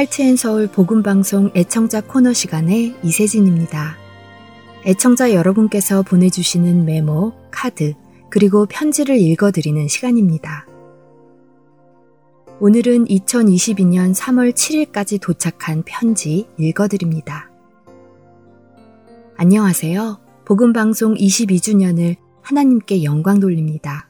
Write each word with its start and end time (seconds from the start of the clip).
할트앤 0.00 0.36
서울 0.36 0.66
복음방송 0.66 1.50
애청자 1.54 2.00
코너 2.00 2.32
시간의 2.32 2.96
이세진입니다. 3.02 3.98
애청자 4.86 5.34
여러분께서 5.34 6.00
보내주시는 6.00 6.86
메모, 6.86 7.34
카드, 7.50 7.92
그리고 8.30 8.64
편지를 8.64 9.18
읽어드리는 9.18 9.88
시간입니다. 9.88 10.66
오늘은 12.60 13.08
2022년 13.08 14.14
3월 14.14 14.54
7일까지 14.54 15.20
도착한 15.20 15.82
편지 15.84 16.48
읽어드립니다. 16.56 17.50
안녕하세요. 19.36 20.18
복음방송 20.46 21.16
22주년을 21.16 22.16
하나님께 22.40 23.04
영광 23.04 23.38
돌립니다. 23.38 24.08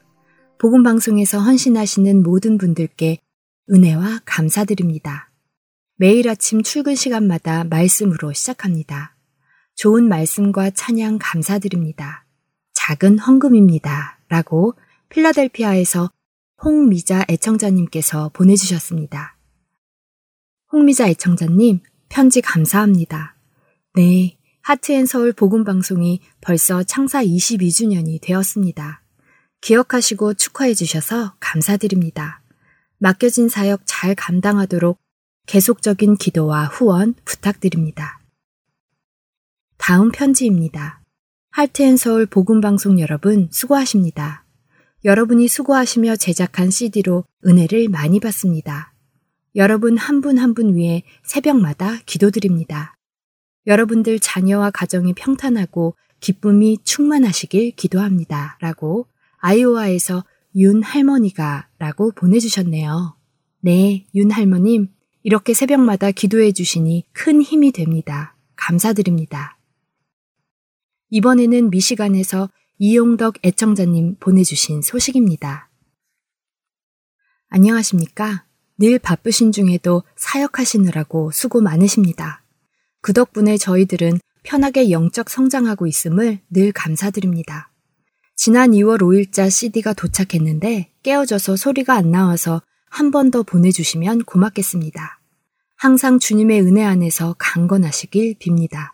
복음방송에서 0.57 1.39
헌신하시는 1.39 2.23
모든 2.23 2.57
분들께 2.57 3.17
은혜와 3.69 4.21
감사드립니다. 4.23 5.30
매일 6.01 6.27
아침 6.29 6.63
출근 6.63 6.95
시간마다 6.95 7.63
말씀으로 7.63 8.33
시작합니다. 8.33 9.15
좋은 9.75 10.09
말씀과 10.09 10.71
찬양 10.71 11.19
감사드립니다. 11.21 12.25
작은 12.73 13.19
헌금입니다. 13.19 14.17
라고 14.27 14.73
필라델피아에서 15.09 16.09
홍미자 16.63 17.25
애청자님께서 17.29 18.31
보내주셨습니다. 18.33 19.37
홍미자 20.71 21.07
애청자님, 21.07 21.81
편지 22.09 22.41
감사합니다. 22.41 23.35
네, 23.93 24.39
하트앤서울 24.63 25.33
복음방송이 25.33 26.19
벌써 26.41 26.81
창사 26.81 27.23
22주년이 27.23 28.19
되었습니다. 28.21 29.03
기억하시고 29.61 30.33
축하해 30.33 30.73
주셔서 30.73 31.35
감사드립니다. 31.39 32.41
맡겨진 32.97 33.49
사역 33.49 33.81
잘 33.85 34.15
감당하도록 34.15 35.00
계속적인 35.47 36.17
기도와 36.17 36.65
후원 36.65 37.15
부탁드립니다. 37.25 38.19
다음 39.77 40.11
편지입니다. 40.11 41.01
할트앤서울 41.51 42.27
복음방송 42.27 42.99
여러분 42.99 43.49
수고하십니다. 43.51 44.45
여러분이 45.03 45.47
수고하시며 45.47 46.15
제작한 46.17 46.69
CD로 46.69 47.25
은혜를 47.45 47.89
많이 47.89 48.19
받습니다. 48.19 48.93
여러분 49.55 49.97
한 49.97 50.21
분 50.21 50.37
한 50.37 50.53
분 50.53 50.75
위해 50.75 51.03
새벽마다 51.23 51.97
기도드립니다. 52.05 52.95
여러분들 53.67 54.19
자녀와 54.19 54.71
가정이 54.71 55.13
평탄하고 55.13 55.95
기쁨이 56.21 56.77
충만하시길 56.83 57.71
기도합니다. 57.71 58.57
라고 58.61 59.07
아이오와에서 59.39 60.23
윤 60.55 60.83
할머니가 60.83 61.67
라고 61.79 62.11
보내주셨네요. 62.11 63.15
네, 63.61 64.05
윤 64.15 64.31
할머님, 64.31 64.89
이렇게 65.23 65.53
새벽마다 65.53 66.11
기도해 66.11 66.51
주시니 66.51 67.05
큰 67.13 67.41
힘이 67.41 67.71
됩니다. 67.71 68.35
감사드립니다. 68.55 69.57
이번에는 71.09 71.69
미시간에서 71.69 72.49
이용덕 72.79 73.35
애청자님 73.45 74.15
보내주신 74.19 74.81
소식입니다. 74.81 75.69
안녕하십니까? 77.49 78.45
늘 78.79 78.97
바쁘신 78.97 79.51
중에도 79.51 80.03
사역하시느라고 80.15 81.31
수고 81.31 81.61
많으십니다. 81.61 82.43
그 83.01 83.13
덕분에 83.13 83.57
저희들은 83.57 84.19
편하게 84.43 84.89
영적 84.89 85.29
성장하고 85.29 85.85
있음을 85.85 86.39
늘 86.49 86.71
감사드립니다. 86.71 87.71
지난 88.35 88.71
2월 88.71 89.01
5일자 89.01 89.51
CD가 89.51 89.93
도착했는데 89.93 90.91
깨어져서 91.03 91.57
소리가 91.57 91.93
안 91.93 92.09
나와서 92.09 92.63
한 92.91 93.09
번 93.09 93.31
더 93.31 93.41
보내주시면 93.41 94.25
고맙겠습니다. 94.25 95.19
항상 95.77 96.19
주님의 96.19 96.61
은혜 96.61 96.83
안에서 96.83 97.35
강건하시길 97.39 98.35
빕니다. 98.37 98.91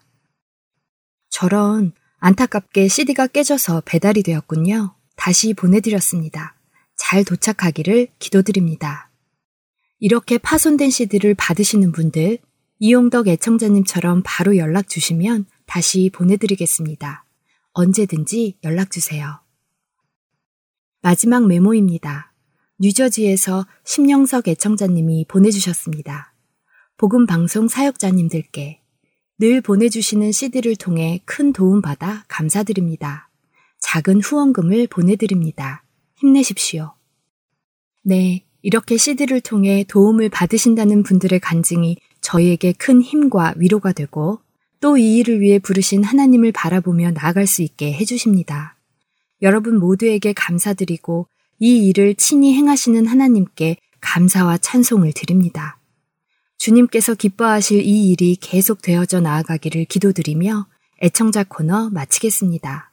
저런 1.29 1.93
안타깝게 2.19 2.87
CD가 2.87 3.25
깨져서 3.25 3.81
배달이 3.85 4.21
되었군요. 4.21 4.95
다시 5.15 5.55
보내드렸습니다. 5.55 6.55
잘 6.95 7.23
도착하기를 7.25 8.09
기도드립니다. 8.19 9.09
이렇게 9.99 10.37
파손된 10.37 10.91
CD를 10.91 11.33
받으시는 11.33 11.91
분들, 11.91 12.37
이용덕 12.77 13.27
애청자님처럼 13.27 14.21
바로 14.23 14.57
연락 14.57 14.89
주시면 14.89 15.45
다시 15.65 16.11
보내드리겠습니다. 16.13 17.25
언제든지 17.73 18.59
연락 18.63 18.91
주세요. 18.91 19.39
마지막 21.01 21.47
메모입니다. 21.47 22.31
뉴저지에서 22.79 23.65
심영석 23.85 24.47
애청자님이 24.47 25.25
보내주셨습니다. 25.27 26.33
복음 26.97 27.25
방송 27.25 27.67
사역자님들께 27.67 28.81
늘 29.39 29.61
보내주시는 29.61 30.31
CD를 30.31 30.75
통해 30.75 31.21
큰 31.25 31.53
도움 31.53 31.81
받아 31.81 32.23
감사드립니다. 32.27 33.29
작은 33.79 34.21
후원금을 34.21 34.87
보내드립니다. 34.87 35.83
힘내십시오. 36.15 36.93
네, 38.03 38.43
이렇게 38.61 38.97
CD를 38.97 39.41
통해 39.41 39.83
도움을 39.87 40.29
받으신다는 40.29 41.03
분들의 41.03 41.39
간증이 41.39 41.97
저희에게 42.21 42.73
큰 42.73 43.01
힘과 43.01 43.53
위로가 43.57 43.91
되고 43.93 44.39
또 44.79 44.97
이 44.97 45.17
일을 45.17 45.41
위해 45.41 45.59
부르신 45.59 46.03
하나님을 46.03 46.51
바라보며 46.51 47.11
나아갈 47.11 47.47
수 47.47 47.61
있게 47.63 47.93
해주십니다. 47.93 48.77
여러분 49.41 49.79
모두에게 49.79 50.33
감사드리고 50.33 51.27
이 51.59 51.87
일을 51.87 52.15
친히 52.15 52.53
행하시는 52.53 53.07
하나님께 53.07 53.77
감사와 53.99 54.57
찬송을 54.59 55.13
드립니다. 55.13 55.79
주님께서 56.57 57.15
기뻐하실 57.15 57.81
이 57.81 58.09
일이 58.09 58.35
계속 58.35 58.81
되어져 58.81 59.21
나아가기를 59.21 59.85
기도드리며 59.85 60.67
애청자 61.01 61.43
코너 61.43 61.89
마치겠습니다. 61.89 62.91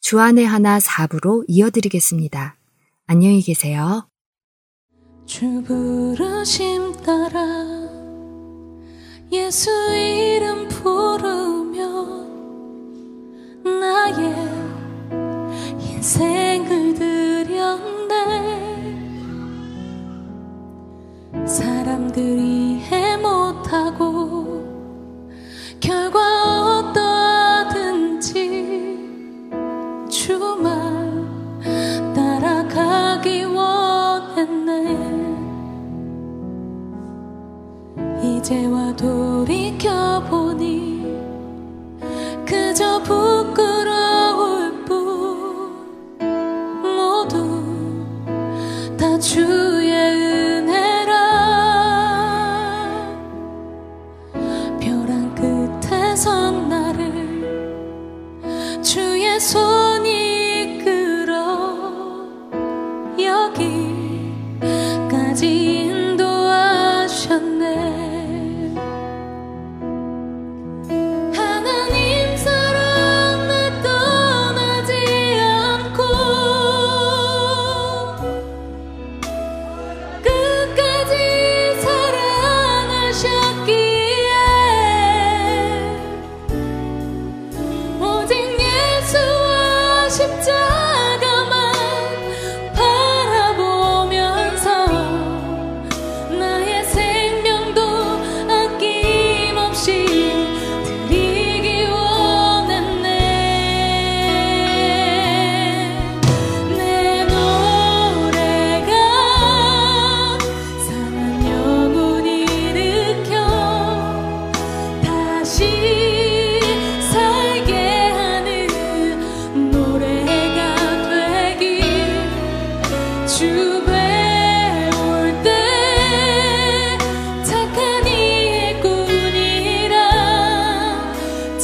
주안의 0.00 0.46
하나 0.46 0.78
4부로 0.78 1.44
이어드리겠습니다. 1.48 2.56
안녕히 3.06 3.42
계세요. 3.42 4.08
주 5.26 5.62
부르심 5.62 6.92
따라 7.02 7.40
예수 9.32 9.70
이름 9.94 10.68
부르며 10.68 12.26
나의 13.64 14.34
인생을 15.80 16.85
사람들이 21.46 22.65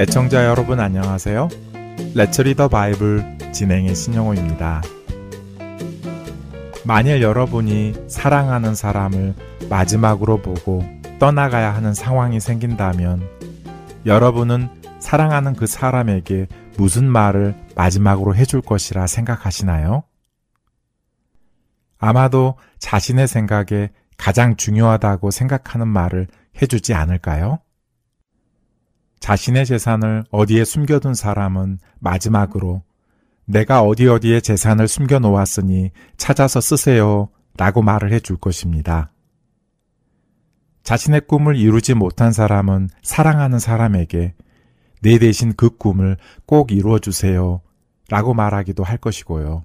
애청자 0.00 0.46
여러분 0.46 0.80
안녕하세요. 0.80 1.50
Let's 2.14 2.40
Read 2.40 2.56
the 2.56 2.68
Bible 2.68 3.36
진행의 3.52 3.94
신영호입니다. 3.94 4.80
만일 6.86 7.20
여러분이 7.20 8.06
사랑하는 8.08 8.74
사람을 8.74 9.34
마지막으로 9.68 10.40
보고 10.40 10.82
떠나가야 11.18 11.74
하는 11.74 11.92
상황이 11.92 12.40
생긴다면 12.40 13.28
여러분은 14.06 14.70
사랑하는 15.00 15.52
그 15.52 15.66
사람에게 15.66 16.46
무슨 16.78 17.04
말을 17.04 17.54
마지막으로 17.76 18.34
해줄 18.34 18.62
것이라 18.62 19.06
생각하시나요? 19.06 20.04
아마도 21.98 22.54
자신의 22.78 23.28
생각에 23.28 23.90
가장 24.16 24.56
중요하다고 24.56 25.30
생각하는 25.30 25.88
말을 25.88 26.26
해주지 26.62 26.94
않을까요? 26.94 27.58
자신의 29.20 29.66
재산을 29.66 30.24
어디에 30.30 30.64
숨겨둔 30.64 31.14
사람은 31.14 31.78
마지막으로 32.00 32.82
내가 33.44 33.82
어디 33.82 34.08
어디에 34.08 34.40
재산을 34.40 34.88
숨겨 34.88 35.18
놓았으니 35.18 35.90
찾아서 36.16 36.60
쓰세요 36.60 37.28
라고 37.56 37.82
말을 37.82 38.12
해줄 38.12 38.36
것입니다. 38.36 39.12
자신의 40.82 41.22
꿈을 41.26 41.56
이루지 41.56 41.94
못한 41.94 42.32
사람은 42.32 42.88
사랑하는 43.02 43.58
사람에게 43.58 44.34
내 45.02 45.18
대신 45.18 45.52
그 45.54 45.76
꿈을 45.76 46.16
꼭 46.46 46.72
이루어 46.72 46.98
주세요 46.98 47.60
라고 48.08 48.34
말하기도 48.34 48.82
할 48.82 48.96
것이고요. 48.96 49.64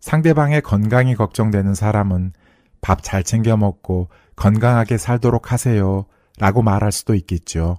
상대방의 0.00 0.62
건강이 0.62 1.16
걱정되는 1.16 1.74
사람은 1.74 2.32
밥 2.80 3.02
잘 3.02 3.24
챙겨 3.24 3.56
먹고 3.56 4.08
건강하게 4.36 4.98
살도록 4.98 5.50
하세요 5.50 6.06
라고 6.38 6.62
말할 6.62 6.92
수도 6.92 7.14
있겠죠. 7.16 7.78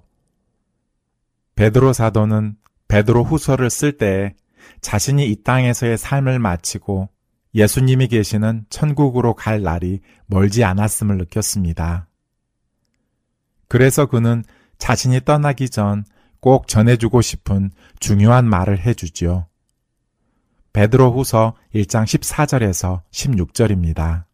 베드로 1.60 1.94
사도는 1.94 2.56
베드로 2.88 3.24
후서를 3.24 3.70
쓸때 3.70 4.36
자신이 4.82 5.30
이 5.30 5.44
땅에서의 5.44 5.98
삶을 5.98 6.39
마치고 6.39 7.10
예수님이 7.54 8.08
계시는 8.08 8.66
천국으로 8.70 9.34
갈 9.36 9.62
날이 9.62 10.00
멀지 10.25 10.63
않았음을 10.63 11.18
느꼈습니다. 11.18 12.08
그래서 13.68 14.06
그는 14.06 14.44
자신이 14.78 15.22
떠나기 15.25 15.70
전 15.70 16.06
꼭 16.39 16.68
전해주고 16.68 17.22
싶은 17.22 17.72
중요한 18.00 18.48
말을 18.48 18.80
해주지요. 18.80 19.48
베드로 20.72 21.12
후서 21.12 21.56
1장 21.74 22.04
14절에서 22.06 23.01
16절입니다. 23.12 24.25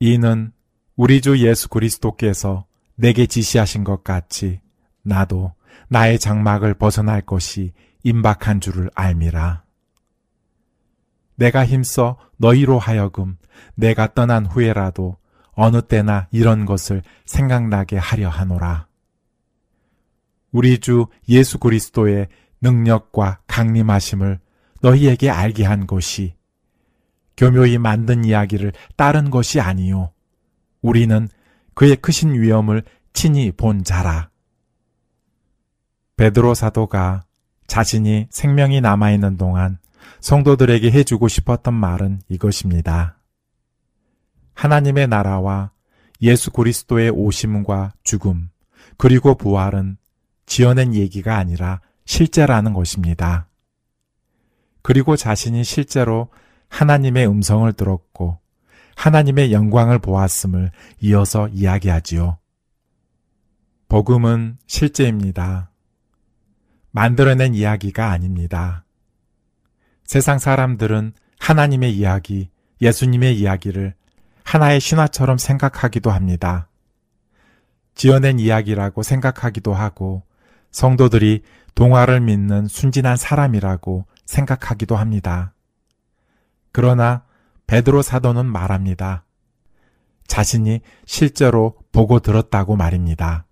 이는 0.00 0.52
우리 0.96 1.20
주 1.20 1.38
예수 1.38 1.68
그리스도께서 1.68 2.66
내게 2.96 3.26
지시하신 3.26 3.84
것 3.84 4.02
같이 4.02 4.60
나도 5.02 5.52
나의 5.88 6.18
장막을 6.18 6.74
벗어날 6.74 7.20
것이 7.20 7.72
임박한 8.02 8.60
줄을 8.60 8.90
알미라. 8.94 9.64
내가 11.36 11.64
힘써 11.64 12.18
너희로 12.36 12.78
하여금 12.78 13.36
내가 13.74 14.14
떠난 14.14 14.46
후에라도 14.46 15.16
어느 15.52 15.82
때나 15.82 16.28
이런 16.30 16.64
것을 16.64 17.02
생각나게 17.26 17.96
하려 17.96 18.28
하노라. 18.28 18.86
우리 20.50 20.78
주 20.78 21.06
예수 21.28 21.58
그리스도의 21.58 22.28
능력과 22.60 23.40
강림하심을 23.46 24.38
너희에게 24.82 25.30
알게 25.30 25.64
한 25.64 25.86
것이 25.86 26.34
교묘히 27.36 27.78
만든 27.78 28.24
이야기를 28.24 28.72
따른 28.96 29.30
것이 29.30 29.60
아니요. 29.60 30.12
우리는 30.82 31.28
그의 31.74 31.96
크신 31.96 32.34
위엄을 32.34 32.82
친히 33.12 33.50
본 33.52 33.82
자라. 33.84 34.31
베드로 36.16 36.54
사도가 36.54 37.24
자신이 37.66 38.26
생명이 38.30 38.80
남아있는 38.80 39.36
동안 39.36 39.78
성도들에게 40.20 40.90
해주고 40.90 41.28
싶었던 41.28 41.72
말은 41.74 42.20
이것입니다. 42.28 43.18
하나님의 44.54 45.08
나라와 45.08 45.72
예수 46.20 46.50
그리스도의 46.52 47.10
오심과 47.10 47.94
죽음, 48.04 48.50
그리고 48.96 49.34
부활은 49.34 49.96
지어낸 50.46 50.94
얘기가 50.94 51.36
아니라 51.36 51.80
실제라는 52.04 52.72
것입니다. 52.72 53.48
그리고 54.82 55.16
자신이 55.16 55.64
실제로 55.64 56.28
하나님의 56.68 57.26
음성을 57.26 57.72
들었고 57.72 58.38
하나님의 58.96 59.52
영광을 59.52 59.98
보았음을 59.98 60.70
이어서 61.00 61.48
이야기하지요. 61.48 62.38
복음은 63.88 64.58
실제입니다. 64.66 65.71
만들어낸 66.92 67.54
이야기가 67.54 68.10
아닙니다. 68.10 68.84
세상 70.04 70.38
사람들은 70.38 71.14
하나님의 71.38 71.96
이야기, 71.96 72.50
예수님의 72.80 73.38
이야기를 73.38 73.94
하나의 74.44 74.78
신화처럼 74.80 75.38
생각하기도 75.38 76.10
합니다. 76.10 76.68
지어낸 77.94 78.38
이야기라고 78.38 79.02
생각하기도 79.02 79.72
하고 79.72 80.22
성도들이 80.70 81.42
동화를 81.74 82.20
믿는 82.20 82.66
순진한 82.66 83.16
사람이라고 83.16 84.06
생각하기도 84.26 84.96
합니다. 84.96 85.54
그러나 86.72 87.24
베드로 87.66 88.02
사도는 88.02 88.46
말합니다. 88.46 89.24
자신이 90.26 90.80
실제로 91.04 91.76
보고 91.92 92.20
들었다고 92.20 92.76
말입니다. 92.76 93.46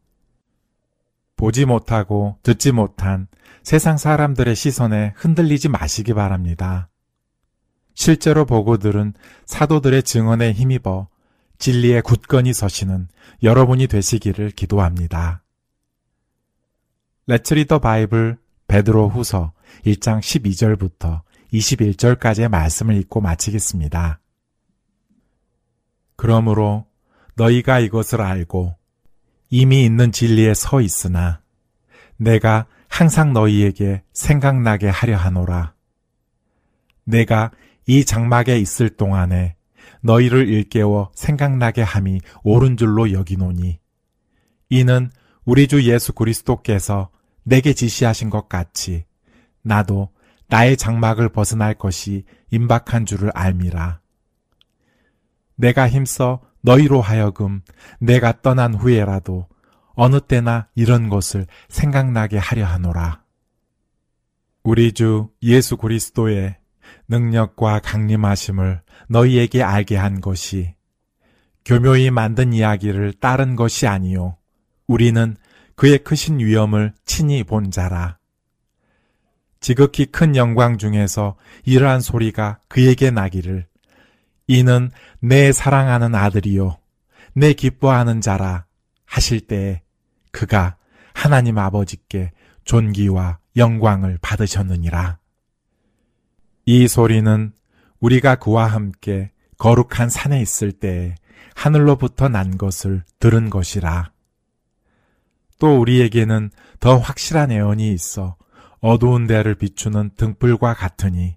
보지 1.40 1.64
못하고 1.64 2.36
듣지 2.42 2.70
못한 2.70 3.26
세상 3.62 3.96
사람들의 3.96 4.54
시선에 4.54 5.14
흔들리지 5.16 5.70
마시기 5.70 6.12
바랍니다. 6.12 6.90
실제로 7.94 8.44
보고 8.44 8.76
들은 8.76 9.14
사도들의 9.46 10.02
증언에 10.02 10.52
힘입어 10.52 11.08
진리에 11.56 12.02
굳건히 12.02 12.52
서시는 12.52 13.08
여러분이 13.42 13.86
되시기를 13.86 14.50
기도합니다. 14.50 15.42
레츠 17.26 17.54
리더 17.54 17.78
바이블 17.78 18.36
베드로 18.68 19.08
후서 19.08 19.54
1장 19.86 20.20
12절부터 20.20 21.22
21절까지의 21.54 22.48
말씀을 22.48 22.96
읽고 22.96 23.22
마치겠습니다. 23.22 24.20
그러므로 26.16 26.84
너희가 27.36 27.80
이것을 27.80 28.20
알고 28.20 28.76
이미 29.50 29.84
있는 29.84 30.12
진리에 30.12 30.54
서 30.54 30.80
있으나 30.80 31.42
내가 32.16 32.66
항상 32.88 33.32
너희에게 33.32 34.02
생각나게 34.12 34.88
하려 34.88 35.16
하노라. 35.16 35.74
내가 37.04 37.50
이 37.86 38.04
장막에 38.04 38.58
있을 38.58 38.90
동안에 38.90 39.56
너희를 40.02 40.48
일깨워 40.48 41.10
생각나게 41.14 41.82
함이 41.82 42.20
옳은 42.44 42.76
줄로 42.76 43.12
여기노니 43.12 43.80
이는 44.70 45.10
우리 45.44 45.66
주 45.66 45.82
예수 45.84 46.12
그리스도께서 46.12 47.10
내게 47.42 47.72
지시하신 47.72 48.30
것 48.30 48.48
같이 48.48 49.04
나도 49.62 50.10
나의 50.46 50.76
장막을 50.76 51.30
벗어날 51.30 51.74
것이 51.74 52.24
임박한 52.50 53.06
줄을 53.06 53.30
알미라. 53.34 54.00
내가 55.56 55.88
힘써 55.88 56.40
너희로 56.62 57.00
하여금 57.00 57.62
내가 57.98 58.40
떠난 58.42 58.74
후에라도 58.74 59.48
어느 59.94 60.20
때나 60.20 60.68
이런 60.74 61.08
것을 61.08 61.46
생각나게 61.68 62.38
하려 62.38 62.64
하노라. 62.66 63.22
우리 64.62 64.92
주 64.92 65.30
예수 65.42 65.76
그리스도의 65.76 66.56
능력과 67.08 67.80
강림하심을 67.80 68.82
너희에게 69.08 69.62
알게 69.62 69.96
한 69.96 70.20
것이 70.20 70.74
교묘히 71.64 72.10
만든 72.10 72.52
이야기를 72.52 73.14
따른 73.14 73.56
것이 73.56 73.86
아니요. 73.86 74.36
우리는 74.86 75.36
그의 75.76 75.98
크신 75.98 76.40
위엄을 76.40 76.94
친히 77.04 77.44
본 77.44 77.70
자라. 77.70 78.18
지극히 79.60 80.06
큰 80.06 80.36
영광 80.36 80.78
중에서 80.78 81.36
이러한 81.64 82.00
소리가 82.00 82.60
그에게 82.68 83.10
나기를 83.10 83.66
이는 84.50 84.90
내 85.20 85.52
사랑하는 85.52 86.16
아들이요 86.16 86.76
내 87.34 87.52
기뻐하는 87.52 88.20
자라 88.20 88.64
하실 89.04 89.40
때에 89.40 89.80
그가 90.32 90.76
하나님 91.14 91.56
아버지께 91.56 92.32
존귀와 92.64 93.38
영광을 93.56 94.18
받으셨느니라. 94.20 95.18
이 96.66 96.88
소리는 96.88 97.52
우리가 98.00 98.34
그와 98.34 98.66
함께 98.66 99.30
거룩한 99.56 100.08
산에 100.08 100.42
있을 100.42 100.72
때에 100.72 101.14
하늘로부터 101.54 102.28
난 102.28 102.58
것을 102.58 103.04
들은 103.20 103.50
것이라. 103.50 104.10
또 105.60 105.80
우리에게는 105.80 106.50
더 106.80 106.98
확실한 106.98 107.52
애언이 107.52 107.92
있어 107.92 108.34
어두운 108.80 109.28
데를 109.28 109.54
비추는 109.54 110.10
등불과 110.16 110.74
같으니 110.74 111.36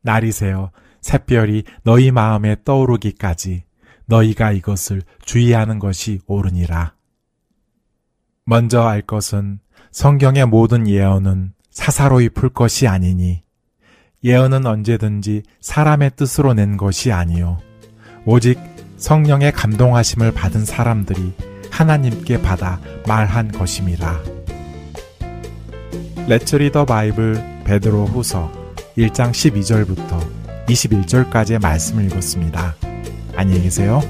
날이 0.00 0.32
새어 0.32 0.72
샛별이 1.04 1.64
너희 1.82 2.10
마음에 2.10 2.56
떠오르기까지 2.64 3.64
너희가 4.06 4.52
이것을 4.52 5.02
주의하는 5.22 5.78
것이 5.78 6.20
옳으니라. 6.26 6.94
먼저 8.46 8.82
알 8.82 9.02
것은 9.02 9.60
성경의 9.92 10.46
모든 10.46 10.88
예언은 10.88 11.52
사사로이 11.70 12.30
풀 12.30 12.48
것이 12.48 12.88
아니니 12.88 13.42
예언은 14.22 14.64
언제든지 14.64 15.42
사람의 15.60 16.12
뜻으로 16.16 16.54
낸 16.54 16.76
것이 16.78 17.12
아니요 17.12 17.58
오직 18.24 18.58
성령의 18.96 19.52
감동하심을 19.52 20.32
받은 20.32 20.64
사람들이 20.64 21.34
하나님께 21.70 22.40
받아 22.40 22.80
말한 23.06 23.52
것임이라. 23.52 24.22
Let's 26.28 26.56
Read 26.56 26.73
the 26.73 26.86
Bible 26.86 27.62
베드로 27.64 28.06
후서 28.06 28.50
1장 28.96 29.32
12절부터 29.32 30.33
21절까지의 30.66 31.60
말씀을 31.60 32.06
읽었습니다. 32.06 32.74
안녕히 33.36 33.62
계세요. 33.62 34.00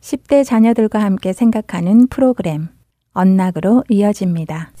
10대 0.00 0.44
자녀들과 0.44 1.02
함께 1.02 1.34
생각하는 1.34 2.08
프로그램 2.08 2.68
언락으로 3.12 3.84
이어집니다. 3.90 4.72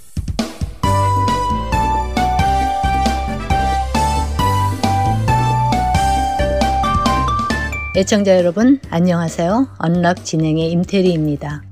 애청자 7.96 8.38
여러분 8.38 8.80
안녕하세요. 8.88 9.68
언락 9.78 10.24
진행의 10.24 10.70
임태리입니다. 10.70 11.62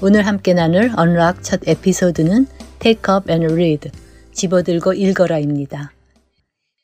오늘 0.00 0.26
함께 0.26 0.54
나눌 0.54 0.92
언락 0.96 1.42
첫 1.42 1.66
에피소드는 1.66 2.59
Take 2.80 3.14
up 3.14 3.30
and 3.30 3.52
read 3.52 3.90
집어들고 4.32 4.94
읽어라입니다. 4.94 5.92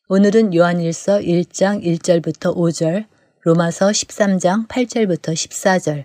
오늘은 0.09 0.55
요한일서 0.55 1.21
1장 1.21 1.83
1절부터 1.83 2.55
5절 2.55 3.07
로마서 3.41 3.89
13장 3.89 4.69
8절부터 4.69 5.33
14절, 5.33 6.05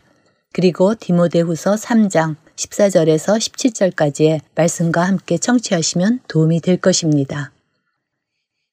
그리고 0.53 0.95
디모데후서 0.95 1.75
3장 1.75 2.37
14절에서 2.55 3.37
17절까지의 3.37 4.39
말씀과 4.55 5.01
함께 5.01 5.37
청취하시면 5.37 6.21
도움이 6.29 6.61
될 6.61 6.77
것입니다. 6.77 7.51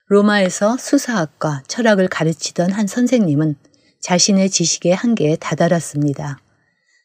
로마에서 0.07 0.77
수사학과 0.77 1.65
철학을 1.67 2.07
가르치던 2.07 2.71
한 2.71 2.87
선생님은 2.87 3.57
자신의 3.99 4.51
지식의 4.51 4.95
한계에 4.95 5.35
다다랐습니다. 5.35 6.39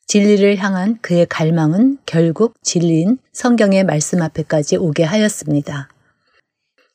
진리를 0.08 0.58
향한 0.58 1.00
그의 1.02 1.26
갈망은 1.26 1.98
결국 2.06 2.56
진리인 2.62 3.18
성경의 3.32 3.84
말씀 3.84 4.22
앞에까지 4.22 4.78
오게 4.78 5.04
하였습니다. 5.04 5.89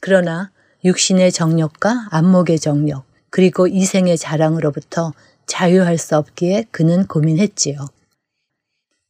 그러나 0.01 0.51
육신의 0.85 1.33
정력과 1.33 2.09
안목의 2.11 2.59
정력, 2.61 3.05
그리고 3.31 3.67
이생의 3.67 4.17
자랑으로부터 4.19 5.13
자유할 5.47 5.99
수 5.99 6.17
없기에 6.17 6.67
그는 6.71 7.07
고민했지요. 7.07 7.87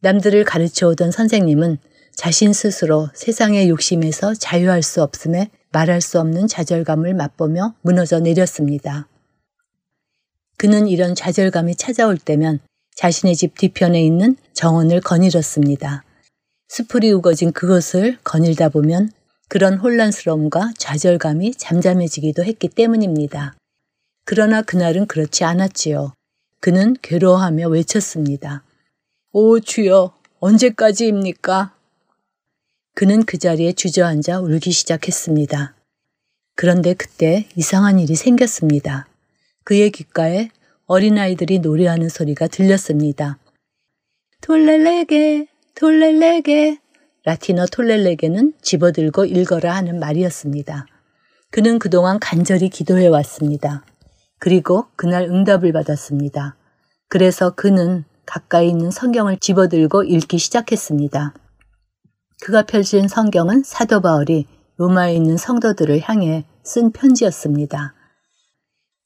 남들을 0.01 0.45
가르쳐 0.45 0.89
오던 0.89 1.11
선생님은 1.11 1.79
자신 2.15 2.53
스스로 2.53 3.09
세상의 3.15 3.69
욕심에서 3.69 4.35
자유할 4.35 4.83
수 4.83 5.03
없음에 5.03 5.51
말할 5.73 6.01
수 6.01 6.19
없는 6.21 6.47
좌절감을 6.47 7.15
맛보며 7.15 7.75
무너져 7.83 8.21
내렸습니다. 8.21 9.07
그는 10.57 10.89
이런 10.89 11.15
좌절감이 11.15 11.77
찾아올 11.77 12.17
때면 12.17 12.61
자신의 12.99 13.37
집 13.37 13.57
뒤편에 13.57 14.03
있는 14.03 14.37
정원을 14.55 15.03
거닐었습니다. 15.03 16.03
수풀이 16.67 17.13
우거진 17.13 17.53
그것을 17.53 18.19
거닐다 18.25 18.71
보면 18.71 19.13
그런 19.47 19.79
혼란스러움과 19.79 20.73
좌절감이 20.77 21.55
잠잠해지기도 21.55 22.45
했기 22.45 22.69
때문입니다. 22.69 23.55
그러나 24.25 24.63
그날은 24.63 25.07
그렇지 25.07 25.45
않았지요. 25.45 26.13
그는 26.59 26.97
괴로워하며 27.01 27.69
외쳤습니다. 27.69 28.65
오 29.31 29.61
주여, 29.61 30.19
언제까지입니까? 30.41 31.73
그는 32.97 33.23
그 33.25 33.39
자리에 33.39 33.75
주저앉아 33.75 34.41
울기 34.41 34.73
시작했습니다. 34.73 35.77
그런데 36.57 36.95
그때 36.95 37.47
이상한 37.55 38.01
일이 38.01 38.17
생겼습니다. 38.17 39.07
그의 39.63 39.93
귓가에 39.93 40.51
어린아이들이 40.88 41.59
노래하는 41.59 42.09
소리가 42.09 42.46
들렸습니다. 42.46 43.38
톨렐레게, 44.40 45.46
톨렐레게. 45.74 46.79
라틴어 47.24 47.66
톨렐레게는 47.66 48.55
집어들고 48.62 49.27
읽어라 49.27 49.77
하는 49.77 50.01
말이었습니다. 50.01 50.87
그는 51.51 51.79
그동안 51.79 52.18
간절히 52.18 52.70
기도해 52.70 53.07
왔습니다. 53.09 53.85
그리고 54.38 54.87
그날 54.96 55.24
응답을 55.24 55.74
받았습니다. 55.74 56.57
그래서 57.09 57.51
그는 57.51 58.05
가까이 58.24 58.70
있는 58.70 58.90
성경을 58.90 59.37
집어들고 59.40 60.05
읽기 60.05 60.38
시작했습니다. 60.38 61.35
그가 62.40 62.62
펼친 62.62 63.09
성경은 63.09 63.62
사도 63.62 64.01
바울이 64.01 64.46
로마에 64.79 65.14
있는 65.14 65.37
성도들을 65.37 66.01
향해 66.01 66.46
쓴 66.62 66.92
편지였습니다. 66.92 67.94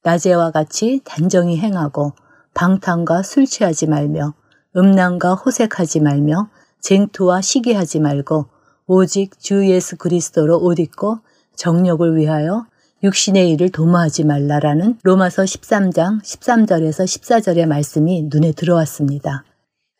낮에와 0.03 0.51
같이 0.51 1.01
단정히 1.05 1.59
행하고 1.59 2.13
방탕과 2.55 3.23
술 3.23 3.47
취하지 3.47 3.87
말며 3.87 4.35
음란과 4.77 5.35
호색하지 5.35 6.01
말며 6.01 6.49
쟁투와 6.81 7.41
시기하지 7.41 8.01
말고 8.01 8.47
오직 8.87 9.39
주 9.39 9.69
예수 9.69 9.97
그리스도로 9.97 10.59
옷 10.59 10.79
입고 10.79 11.19
정력을 11.55 12.17
위하여 12.17 12.67
육신의 13.03 13.51
일을 13.51 13.71
도모하지 13.71 14.25
말라라는 14.25 14.99
로마서 15.03 15.43
13장 15.43 16.23
13절에서 16.23 17.05
14절의 17.05 17.67
말씀이 17.67 18.29
눈에 18.31 18.53
들어왔습니다. 18.53 19.45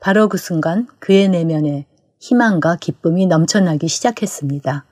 바로 0.01 0.29
그 0.29 0.39
순간 0.39 0.87
그의 0.99 1.29
내면에 1.29 1.87
희망과 2.21 2.77
기쁨이 2.77 3.27
넘쳐나기 3.27 3.89
시작했습니다. 3.89 4.85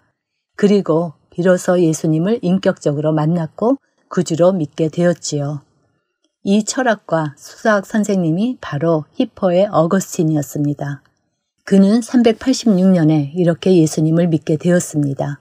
그리고 0.57 1.15
비로소 1.31 1.81
예수님을 1.81 2.41
인격적으로 2.43 3.13
만났고 3.13 3.79
구주로 4.11 4.51
믿게 4.53 4.89
되었지요. 4.89 5.63
이 6.43 6.65
철학과 6.65 7.33
수사학 7.39 7.87
선생님이 7.87 8.59
바로 8.61 9.05
히퍼의 9.13 9.69
어거스틴이었습니다. 9.71 11.03
그는 11.65 12.01
386년에 12.01 13.31
이렇게 13.37 13.77
예수님을 13.77 14.27
믿게 14.27 14.57
되었습니다. 14.57 15.39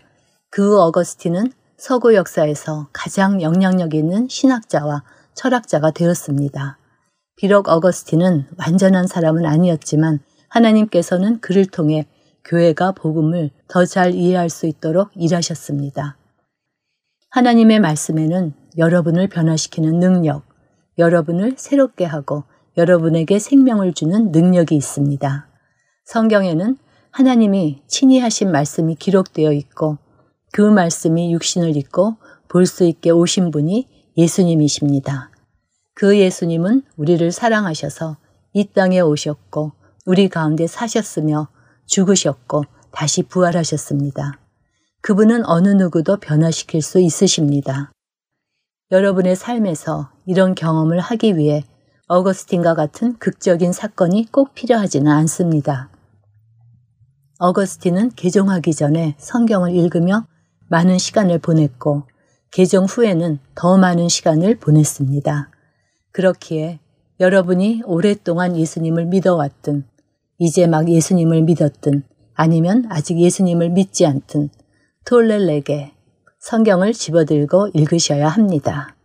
그 0.52 0.80
어거스틴은 0.80 1.52
서구 1.78 2.14
역사에서 2.14 2.90
가장 2.94 3.42
영향력 3.42 3.96
있는 3.96 4.28
신학자와 4.30 5.04
철학자가 5.34 5.90
되었습니다. 5.90 6.78
비록 7.38 7.70
어거스틴은 7.70 8.50
완전한 8.60 9.08
사람은 9.08 9.48
아니었지만 9.48 10.20
하나님께서는 10.50 11.40
그를 11.40 11.66
통해 11.66 12.06
교회가 12.44 12.92
복음을 12.92 13.50
더 13.68 13.86
잘 13.86 14.14
이해할 14.14 14.52
수 14.52 14.68
있도록 14.68 15.10
일하셨습니다. 15.16 16.19
하나님의 17.32 17.80
말씀에는 17.80 18.54
여러분을 18.78 19.28
변화시키는 19.28 20.00
능력, 20.00 20.44
여러분을 20.98 21.54
새롭게 21.58 22.06
하고 22.06 22.44
여러분에게 22.78 23.40
생명을 23.40 23.94
주는 23.94 24.32
능력이 24.32 24.76
있습니다. 24.76 25.48
성경에는 26.06 26.78
하나님이 27.12 27.84
친히 27.88 28.20
하신 28.20 28.52
말씀이 28.52 28.96
기록되어 28.96 29.52
있고 29.54 29.98
그 30.52 30.62
말씀이 30.62 31.32
육신을 31.34 31.76
입고 31.78 32.16
볼 32.48 32.66
수 32.66 32.84
있게 32.84 33.12
오신 33.12 33.52
분이 33.52 33.88
예수님이십니다. 34.18 35.30
그 35.94 36.18
예수님은 36.18 36.82
우리를 36.98 37.32
사랑하셔서 37.32 38.18
이 38.54 38.66
땅에 38.74 39.02
오셨고 39.02 39.74
우리 40.08 40.30
가운데 40.30 40.66
사셨으며 40.66 41.50
죽으셨고 41.86 42.64
다시 42.92 43.22
부활하셨습니다. 43.24 44.40
그분은 45.02 45.46
어느 45.46 45.70
누구도 45.70 46.18
변화시킬 46.18 46.82
수 46.82 47.00
있으십니다. 47.00 47.92
여러분의 48.92 49.36
삶에서 49.36 50.12
이런 50.26 50.56
경험을 50.56 51.00
하기 51.00 51.38
위해 51.38 51.64
어거스틴과 52.08 52.74
같은 52.74 53.18
극적인 53.20 53.72
사건이 53.72 54.28
꼭 54.32 54.54
필요하지는 54.56 55.12
않습니다. 55.12 55.90
어거스틴은 57.38 58.12
개종하기 58.16 58.74
전에 58.74 59.16
성경을 59.18 59.76
읽으며 59.76 60.28
많은 60.70 60.98
시간을 60.98 61.40
보냈고 61.40 62.04
개종 62.52 62.86
후에는 62.86 63.40
더 63.56 63.78
많은 63.78 64.10
시간을 64.10 64.58
보냈습니다. 64.58 65.52
그렇기에 66.12 66.80
여러분이 67.20 67.84
오랫동안 67.86 68.58
예수님을 68.58 69.06
믿어왔든 69.06 69.86
이제 70.40 70.68
막 70.68 70.90
예수님을 70.90 71.44
믿었든 71.44 72.04
아니면 72.34 72.86
아직 72.90 73.20
예수님을 73.20 73.70
믿지 73.70 74.06
않든 74.06 74.50
톨렐레게 75.06 75.94
성경을 76.40 76.94
집어들고 76.94 77.70
읽으셔야 77.74 78.28
합니다. 78.28 78.96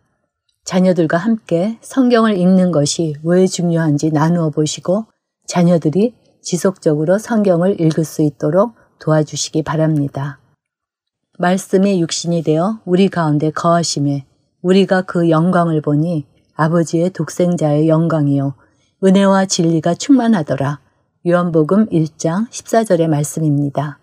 자녀들과 0.63 1.17
함께 1.17 1.77
성경을 1.81 2.37
읽는 2.37 2.71
것이 2.71 3.15
왜 3.23 3.45
중요한지 3.47 4.11
나누어 4.11 4.49
보시고 4.49 5.05
자녀들이 5.47 6.15
지속적으로 6.41 7.17
성경을 7.17 7.79
읽을 7.81 8.03
수 8.03 8.21
있도록 8.21 8.75
도와주시기 8.99 9.63
바랍니다. 9.63 10.39
말씀이 11.37 12.01
육신이 12.01 12.43
되어 12.43 12.79
우리 12.85 13.09
가운데 13.09 13.51
거하심에 13.51 14.25
우리가 14.61 15.01
그 15.03 15.29
영광을 15.29 15.81
보니 15.81 16.25
아버지의 16.55 17.09
독생자의 17.11 17.89
영광이요 17.89 18.53
은혜와 19.03 19.45
진리가 19.45 19.95
충만하더라. 19.95 20.79
요한복음 21.27 21.87
1장 21.89 22.49
14절의 22.49 23.07
말씀입니다. 23.07 23.99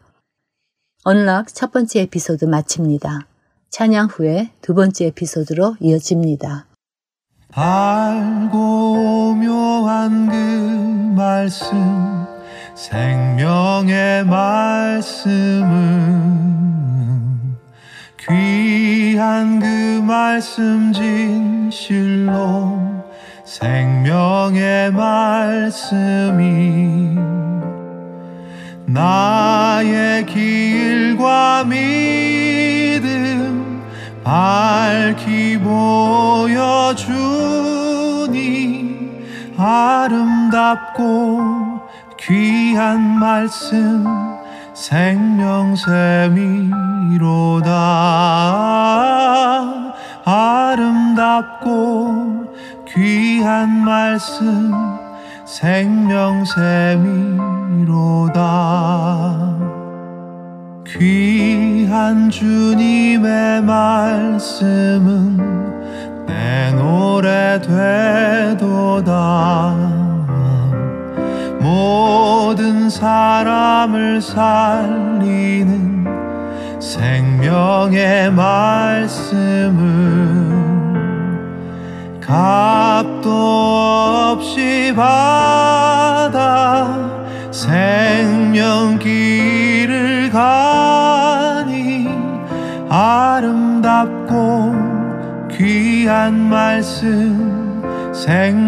언락 1.05 1.53
첫 1.53 1.73
번째 1.73 2.03
에피소드 2.03 2.45
마칩니다. 2.45 3.27
찬양 3.71 4.07
후에 4.07 4.53
두 4.61 4.73
번째 4.73 5.07
에피소드로 5.07 5.75
이어집니다. 5.81 6.67
알고 7.53 9.35
묘한 9.35 10.29
그 10.29 10.35
말씀 11.21 12.25
생명의 12.77 14.25
말씀은 14.27 15.73
귀한 18.19 19.59
그 19.59 20.01
말씀 20.07 20.93
진실로 20.93 22.79
생명의 23.45 24.93
말씀이 24.93 25.93
나의 28.87 30.27
길과 30.27 31.64
믿음 31.64 33.83
밝히 34.25 35.59
보여주니 35.59 37.03
아름답고 39.57 41.81
귀한 42.18 43.01
말씀 43.18 44.05
생명샘이로다. 44.75 46.73
아름답고 50.25 52.47
귀한 52.88 53.85
말씀 53.85 55.02
생명샘이로다. 55.53 55.93
귀한 60.87 62.31
주님의 62.31 63.61
말씀은 63.61 65.37
내 66.27 66.73
노래 66.73 67.61
되도다. 68.57 69.12
모든 71.61 72.88
사람을 72.88 74.23
살리는 74.23 76.07
생명의 76.81 78.33
말씀을 78.33 79.53
값도 82.33 83.31
없이 84.33 84.90
받아 84.97 86.88
생명길을 87.51 89.11
가니 90.31 92.09
아름답고 92.88 94.73
귀한 95.51 96.49
말씀 96.49 97.83
생명샘이로다. 98.14 98.62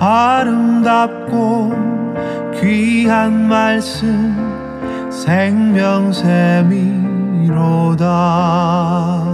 아름답고 0.00 1.74
귀한 2.58 3.46
말씀 3.46 4.34
생명샘이 5.10 7.13
이로다 7.44 9.33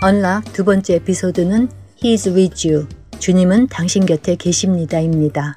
언락 0.00 0.52
두 0.52 0.64
번째 0.64 0.94
에피소드는 0.94 1.68
He's 1.96 2.32
with 2.32 2.68
you. 2.68 2.86
주님은 3.18 3.66
당신 3.66 4.06
곁에 4.06 4.36
계십니다입니다. 4.36 5.56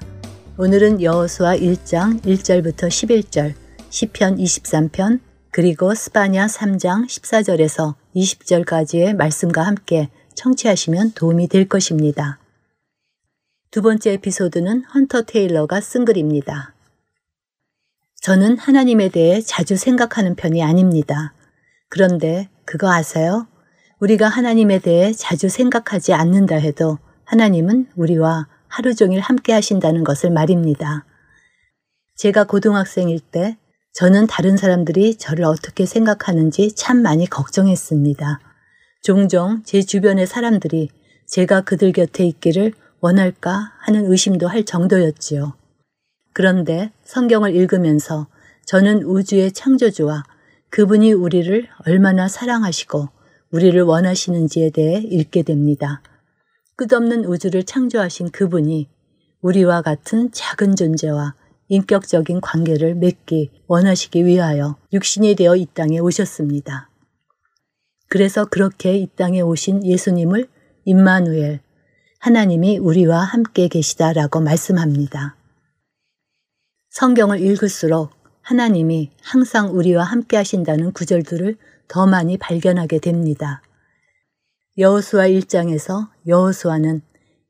오늘은 0.58 1.00
여호수아 1.00 1.54
1장 1.54 2.20
1절부터 2.22 2.88
11절, 2.88 3.54
시편 3.90 4.38
23편, 4.38 5.20
그리고 5.52 5.94
스파냐 5.94 6.46
3장 6.46 7.06
14절에서 7.06 7.94
20절까지의 8.16 9.14
말씀과 9.14 9.62
함께 9.62 10.10
청취하시면 10.34 11.12
도움이 11.12 11.46
될 11.46 11.68
것입니다. 11.68 12.40
두 13.70 13.80
번째 13.80 14.14
에피소드는 14.14 14.86
헌터 14.92 15.22
테일러가 15.22 15.80
쓴 15.80 16.04
글입니다. 16.04 16.74
저는 18.16 18.58
하나님에 18.58 19.08
대해 19.08 19.40
자주 19.40 19.76
생각하는 19.76 20.34
편이 20.34 20.64
아닙니다. 20.64 21.32
그런데 21.88 22.48
그거 22.64 22.92
아세요? 22.92 23.46
우리가 24.02 24.26
하나님에 24.26 24.80
대해 24.80 25.12
자주 25.12 25.48
생각하지 25.48 26.12
않는다 26.12 26.56
해도 26.56 26.98
하나님은 27.24 27.86
우리와 27.94 28.48
하루 28.66 28.96
종일 28.96 29.20
함께 29.20 29.52
하신다는 29.52 30.02
것을 30.02 30.32
말입니다. 30.32 31.04
제가 32.16 32.44
고등학생일 32.44 33.20
때 33.20 33.56
저는 33.92 34.26
다른 34.26 34.56
사람들이 34.56 35.18
저를 35.18 35.44
어떻게 35.44 35.86
생각하는지 35.86 36.72
참 36.74 37.00
많이 37.00 37.30
걱정했습니다. 37.30 38.40
종종 39.04 39.62
제 39.62 39.82
주변의 39.82 40.26
사람들이 40.26 40.88
제가 41.28 41.60
그들 41.60 41.92
곁에 41.92 42.26
있기를 42.26 42.72
원할까 42.98 43.72
하는 43.78 44.10
의심도 44.10 44.48
할 44.48 44.64
정도였지요. 44.64 45.54
그런데 46.32 46.90
성경을 47.04 47.54
읽으면서 47.54 48.26
저는 48.66 49.04
우주의 49.04 49.52
창조주와 49.52 50.24
그분이 50.70 51.12
우리를 51.12 51.68
얼마나 51.86 52.26
사랑하시고 52.26 53.21
우리를 53.52 53.80
원하시는지에 53.82 54.70
대해 54.70 54.98
읽게 54.98 55.42
됩니다. 55.42 56.02
끝없는 56.76 57.26
우주를 57.26 57.64
창조하신 57.64 58.30
그분이 58.30 58.88
우리와 59.42 59.82
같은 59.82 60.32
작은 60.32 60.74
존재와 60.74 61.34
인격적인 61.68 62.40
관계를 62.40 62.94
맺기 62.94 63.50
원하시기 63.66 64.24
위하여 64.24 64.76
육신이 64.92 65.34
되어 65.34 65.56
이 65.56 65.66
땅에 65.72 65.98
오셨습니다. 65.98 66.90
그래서 68.08 68.44
그렇게 68.44 68.96
이 68.96 69.06
땅에 69.16 69.40
오신 69.40 69.84
예수님을 69.86 70.48
임마누엘, 70.84 71.60
하나님이 72.18 72.78
우리와 72.78 73.20
함께 73.20 73.68
계시다라고 73.68 74.40
말씀합니다. 74.40 75.36
성경을 76.90 77.40
읽을수록 77.40 78.12
하나님이 78.42 79.10
항상 79.22 79.76
우리와 79.76 80.04
함께 80.04 80.36
하신다는 80.36 80.92
구절들을 80.92 81.56
더 81.92 82.06
많이 82.06 82.38
발견하게 82.38 83.00
됩니다. 83.00 83.60
여호수아 84.78 85.28
1장에서 85.28 86.08
여호수아는 86.26 87.02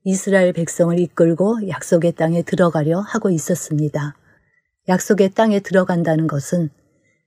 이스라엘 0.02 0.52
백성을 0.52 0.98
이끌고 0.98 1.68
약속의 1.68 2.16
땅에 2.16 2.42
들어가려 2.42 2.98
하고 2.98 3.30
있었습니다. 3.30 4.16
약속의 4.88 5.30
땅에 5.34 5.60
들어간다는 5.60 6.26
것은 6.26 6.70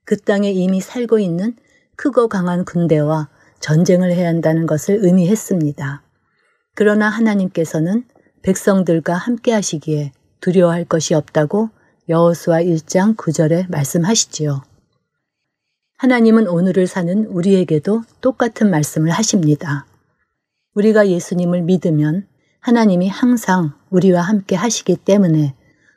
그 0.04 0.18
땅에 0.18 0.50
이미 0.50 0.82
살고 0.82 1.18
있는 1.18 1.56
크고 1.96 2.28
강한 2.28 2.66
군대와 2.66 3.30
전쟁을 3.60 4.12
해야 4.12 4.28
한다는 4.28 4.66
것을 4.66 4.98
의미했습니다. 5.00 6.02
그러나 6.74 7.08
하나님께서는 7.08 8.04
백성들과 8.42 9.14
함께 9.14 9.52
하시기에 9.52 10.12
두려워할 10.40 10.84
것이 10.84 11.14
없다고 11.14 11.70
여호수아 12.10 12.60
1장 12.60 13.16
9절에 13.16 13.70
말씀하시지요. 13.70 14.75
하나님은 15.98 16.46
오늘을 16.46 16.86
사는 16.86 17.24
우리에게도 17.24 18.02
똑같은 18.20 18.68
말씀을 18.68 19.10
하십니다. 19.10 19.86
우리가 20.74 21.08
예수님을 21.08 21.62
믿으면 21.62 22.26
하나님이 22.60 23.08
항상 23.08 23.72
우리와 23.88 24.20
함께 24.20 24.56
하시기 24.56 24.96
때문에 24.96 25.54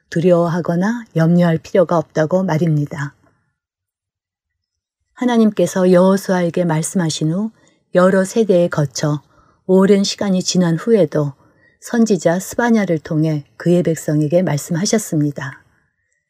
두려워하거나 0.10 1.04
염려할 1.18 1.58
필요가 1.58 1.98
없다고 1.98 2.44
말입니다. 2.44 3.14
하나님께서 5.16 5.92
여호수아에게 5.92 6.64
말씀하신 6.64 7.34
후 7.34 7.52
여러 7.94 8.24
세대에 8.24 8.70
거쳐 8.70 9.22
오랜 9.66 10.06
시간이 10.06 10.42
지난 10.44 10.78
후에도 10.78 11.34
선지자 11.82 12.40
스바냐를 12.40 13.00
통해 13.00 13.44
그의 13.58 13.84
백성에게 13.84 14.44
말씀하셨습니다. 14.44 15.62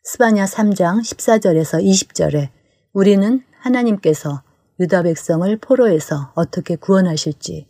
스바냐 0.01 0.45
3장 0.45 1.01
14절에서 1.01 1.83
20절에 1.83 2.49
우리는 2.93 3.43
하나님께서 3.59 4.43
유다 4.79 5.03
백성을 5.03 5.57
포로에서 5.57 6.31
어떻게 6.35 6.75
구원하실지 6.75 7.67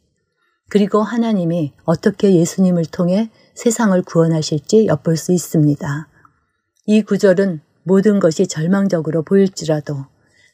그리고 0.70 1.02
하나님이 1.02 1.74
어떻게 1.84 2.36
예수님을 2.36 2.86
통해 2.86 3.32
세상을 3.56 4.00
구원하실지 4.04 4.86
엿볼 4.88 5.18
수 5.18 5.34
있습니다. 5.34 6.08
이 6.86 7.02
구절은 7.02 7.62
모든 7.84 8.20
것이 8.20 8.48
절망적으로 8.48 9.24
보일지라도 9.24 10.06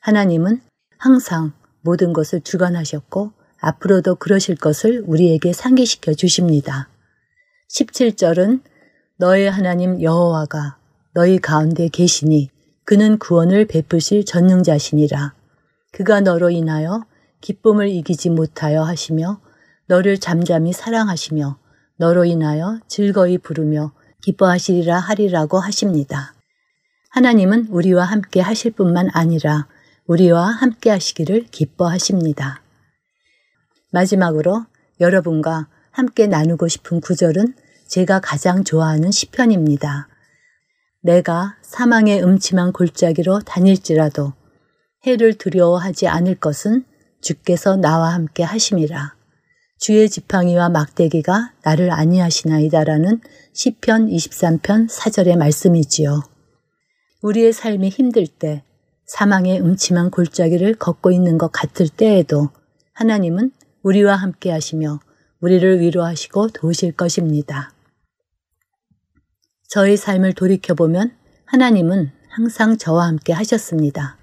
하나님은 0.02 0.62
항상 0.98 1.52
모든 1.82 2.14
것을 2.14 2.42
주관하셨고 2.42 3.34
앞으로도 3.60 4.16
그러실 4.16 4.56
것을 4.56 5.04
우리에게 5.06 5.52
상기시켜 5.52 6.14
주십니다. 6.14 6.90
17절은 7.70 8.62
너의 9.18 9.52
하나님 9.52 10.02
여호와가 10.02 10.78
너희 11.14 11.40
가운데 11.40 11.88
계시니 11.90 12.50
그는 12.86 13.18
구원을 13.18 13.66
베푸실 13.66 14.26
전능자시니라. 14.26 15.34
그가 15.92 16.22
너로 16.22 16.52
인하여 16.52 17.06
기쁨을 17.42 17.90
이기지 17.90 18.30
못하여 18.30 18.84
하시며 18.84 19.42
너를 19.88 20.20
잠잠히 20.20 20.72
사랑하시며 20.72 21.58
너로 21.98 22.26
인하여 22.26 22.80
즐거이 22.88 23.40
부르며 23.40 23.92
기뻐하시리라 24.22 25.00
하리라고 25.00 25.60
하십니다. 25.60 26.36
하나님은 27.10 27.68
우리와 27.70 28.04
함께 28.04 28.42
하실 28.42 28.72
뿐만 28.72 29.10
아니라 29.14 29.68
우리와 30.06 30.46
함께 30.48 30.90
하시기를 30.92 31.48
기뻐하십니다. 31.50 32.62
마지막으로 33.92 34.66
여러분과 35.00 35.68
함께 35.92 36.28
나누고 36.28 36.68
싶은 36.68 37.02
구절은 37.02 37.56
제가 37.88 38.20
가장 38.20 38.64
좋아하는 38.64 39.12
시편입니다. 39.12 40.10
내가 41.06 41.56
사망의 41.62 42.24
음침한 42.24 42.72
골짜기로 42.72 43.42
다닐지라도 43.42 44.34
해를 45.06 45.36
두려워하지 45.36 46.08
않을 46.08 46.34
것은 46.34 46.84
주께서 47.22 47.76
나와 47.76 48.16
함께 48.16 48.42
하심이라. 48.42 49.14
주의 49.78 50.10
지팡이와 50.10 50.70
막대기가 50.70 51.54
나를 51.64 51.92
아니하시나이다라는 51.92 53.22
시편 53.54 54.08
23편 54.08 54.90
4절의 54.90 55.38
말씀이지요. 55.38 56.24
우리의 57.22 57.54
삶이 57.54 57.90
힘들 57.90 58.26
때 58.26 58.64
사망의 59.06 59.62
음침한 59.62 60.10
골짜기를 60.10 60.74
걷고 60.74 61.12
있는 61.12 61.38
것 61.38 61.52
같을 61.52 61.88
때에도 61.88 62.50
하나님은 62.94 63.52
우리와 63.84 64.16
함께 64.16 64.50
하시며 64.50 65.00
우리를 65.40 65.82
위로하시고 65.82 66.48
도우실 66.48 66.94
것입니다. 66.94 67.75
저의 69.70 69.98
삶을 69.98 70.34
돌이켜보면 70.34 71.12
하나님은 71.46 72.12
항상 72.30 72.78
저와 72.78 73.08
함께 73.08 73.34
하셨습니다. 73.34 74.18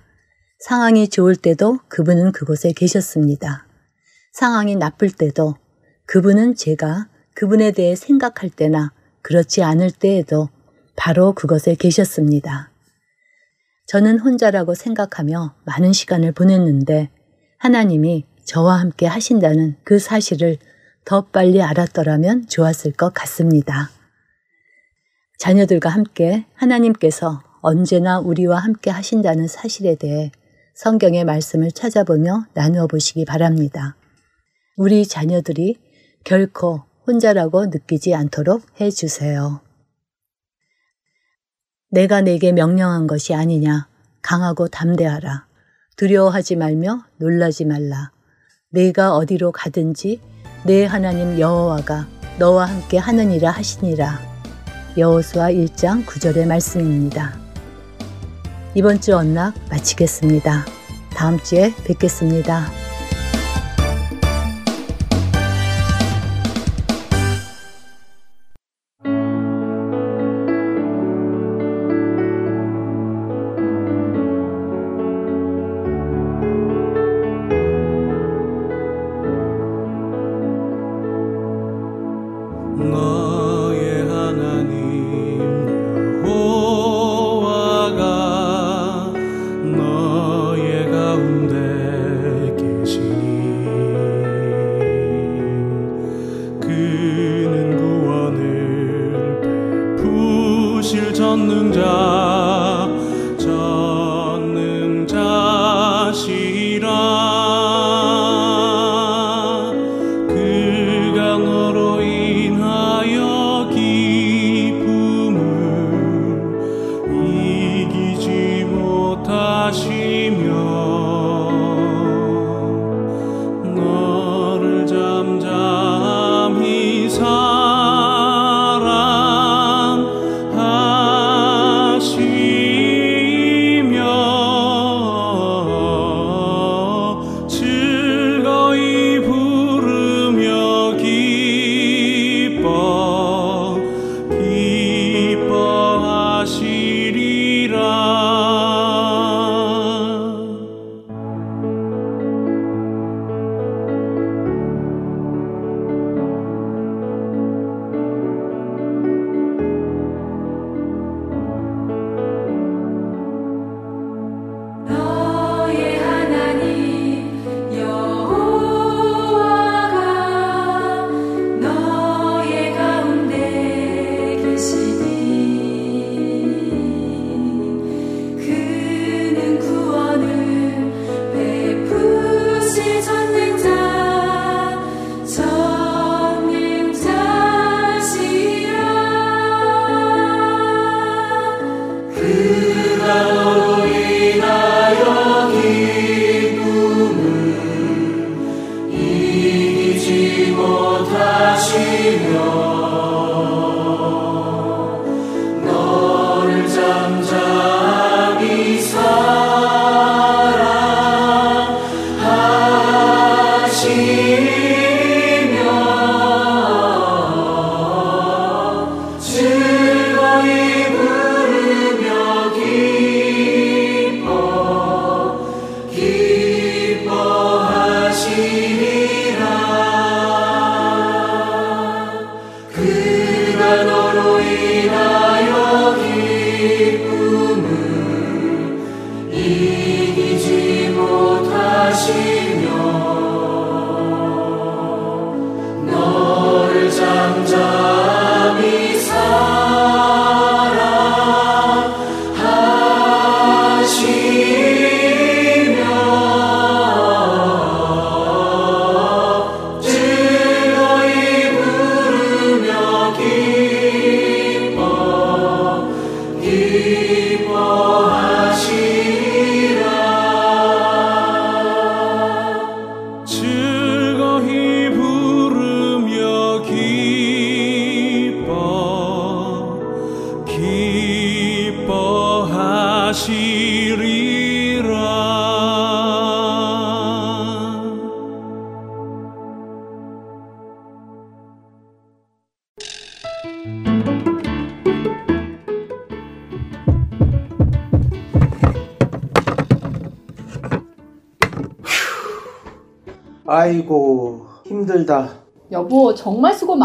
상황이 0.58 1.08
좋을 1.08 1.34
때도 1.34 1.80
그분은 1.88 2.32
그곳에 2.32 2.72
계셨습니다. 2.72 3.66
상황이 4.32 4.76
나쁠 4.76 5.10
때도 5.10 5.56
그분은 6.06 6.54
제가 6.54 7.08
그분에 7.34 7.72
대해 7.72 7.96
생각할 7.96 8.50
때나 8.50 8.92
그렇지 9.22 9.62
않을 9.62 9.90
때에도 9.90 10.48
바로 10.94 11.32
그것에 11.32 11.74
계셨습니다. 11.74 12.70
저는 13.86 14.20
혼자라고 14.20 14.74
생각하며 14.74 15.54
많은 15.64 15.92
시간을 15.92 16.32
보냈는데 16.32 17.10
하나님이 17.58 18.26
저와 18.44 18.80
함께 18.80 19.06
하신다는 19.06 19.76
그 19.84 19.98
사실을 19.98 20.58
더 21.04 21.26
빨리 21.26 21.62
알았더라면 21.62 22.48
좋았을 22.48 22.92
것 22.92 23.12
같습니다. 23.12 23.90
자녀들과 25.42 25.90
함께 25.90 26.46
하나님께서 26.54 27.42
언제나 27.62 28.20
우리와 28.20 28.58
함께 28.58 28.92
하신다는 28.92 29.48
사실에 29.48 29.96
대해 29.96 30.30
성경의 30.76 31.24
말씀을 31.24 31.72
찾아보며 31.72 32.46
나누어 32.54 32.86
보시기 32.86 33.24
바랍니다. 33.24 33.96
우리 34.76 35.04
자녀들이 35.04 35.80
결코 36.22 36.84
혼자라고 37.08 37.66
느끼지 37.66 38.14
않도록 38.14 38.62
해 38.80 38.92
주세요. 38.92 39.60
내가 41.90 42.20
내게 42.20 42.52
명령한 42.52 43.08
것이 43.08 43.34
아니냐. 43.34 43.88
강하고 44.22 44.68
담대하라. 44.68 45.48
두려워하지 45.96 46.54
말며 46.54 47.04
놀라지 47.16 47.64
말라. 47.64 48.12
내가 48.70 49.16
어디로 49.16 49.50
가든지 49.50 50.20
내 50.64 50.84
하나님 50.84 51.40
여호와가 51.40 52.06
너와 52.38 52.66
함께 52.66 52.96
하느니라 52.96 53.50
하시니라. 53.50 54.31
여호수아 54.96 55.50
1장 55.50 56.04
9절의 56.04 56.46
말씀입니다. 56.46 57.34
이번 58.74 59.00
주 59.00 59.16
언락 59.16 59.54
마치겠습니다. 59.70 60.66
다음 61.14 61.38
주에 61.40 61.74
뵙겠습니다. 61.84 62.91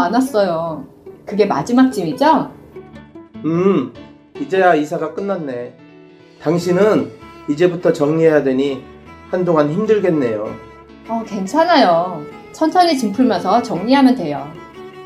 많았어요. 0.08 0.86
그게 1.26 1.46
마지막 1.46 1.90
짐이죠? 1.90 2.50
음 3.44 3.92
이제야 4.40 4.74
이사가 4.74 5.14
끝났네. 5.14 5.76
당신은 6.40 7.10
이제부터 7.48 7.92
정리해야 7.92 8.42
되니 8.42 8.82
한동안 9.30 9.70
힘들겠네요. 9.70 10.54
어, 11.08 11.24
괜찮아요. 11.26 12.24
천천히 12.52 12.96
짐 12.96 13.12
풀면서 13.12 13.62
정리하면 13.62 14.14
돼요. 14.14 14.50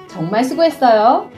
정말 0.09 0.45
수고했어요. 0.45 1.31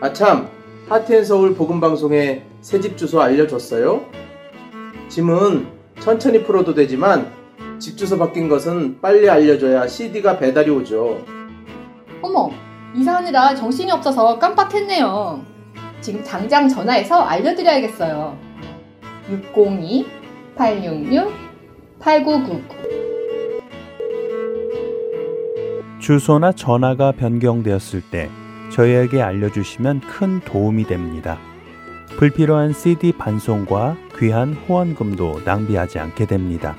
아참 0.00 0.48
하트앤서울 0.88 1.54
복음방송에 1.54 2.44
새집 2.60 2.96
주소 2.96 3.20
알려줬어요? 3.20 4.02
짐은 5.08 5.66
천천히 6.00 6.42
풀어도 6.42 6.74
되지만 6.74 7.30
집 7.78 7.96
주소 7.96 8.18
바뀐 8.18 8.48
것은 8.48 9.00
빨리 9.00 9.28
알려줘야 9.28 9.86
CD가 9.86 10.38
배달이 10.38 10.70
오죠. 10.70 11.24
어머, 12.22 12.50
이사하느라 12.94 13.54
정신이 13.54 13.90
없어서 13.90 14.38
깜빡했네요. 14.38 15.40
지금 16.00 16.22
당장 16.24 16.68
전화해서 16.68 17.22
알려드려야겠어요. 17.22 18.36
602-866-8999 20.56 22.82
주소나 26.00 26.52
전화가 26.52 27.12
변경되었을 27.12 28.02
때 28.10 28.28
저희에게 28.70 29.22
알려주시면 29.22 30.00
큰 30.00 30.40
도움이 30.40 30.84
됩니다. 30.84 31.38
불필요한 32.18 32.72
CD 32.72 33.12
반송과 33.12 33.96
귀한 34.18 34.54
후원금도 34.54 35.42
낭비하지 35.44 36.00
않게 36.00 36.26
됩니다. 36.26 36.74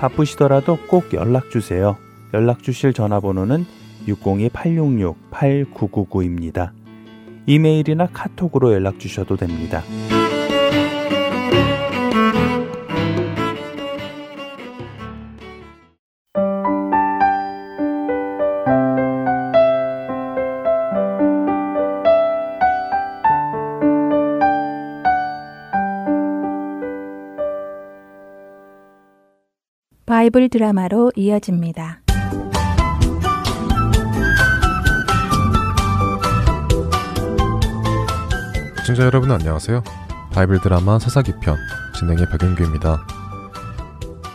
바쁘시더라도 0.00 0.78
꼭 0.88 1.14
연락 1.14 1.50
주세요. 1.50 1.96
연락 2.34 2.64
주실 2.64 2.92
전화번호는 2.92 3.64
602-866-8999입니다. 4.06 6.70
이메일이나 7.46 8.08
카톡으로 8.12 8.72
연락 8.72 8.98
주셔도 8.98 9.36
됩니다. 9.36 9.82
바이블 30.06 30.48
드라마로 30.48 31.12
이어집니다. 31.16 32.03
시청자 38.84 39.04
여러분 39.04 39.30
안녕하세요. 39.30 39.82
바이블 40.30 40.60
드라마 40.60 40.98
사사기 40.98 41.32
편 41.40 41.56
진행의 41.98 42.28
박윤규입니다. 42.28 43.06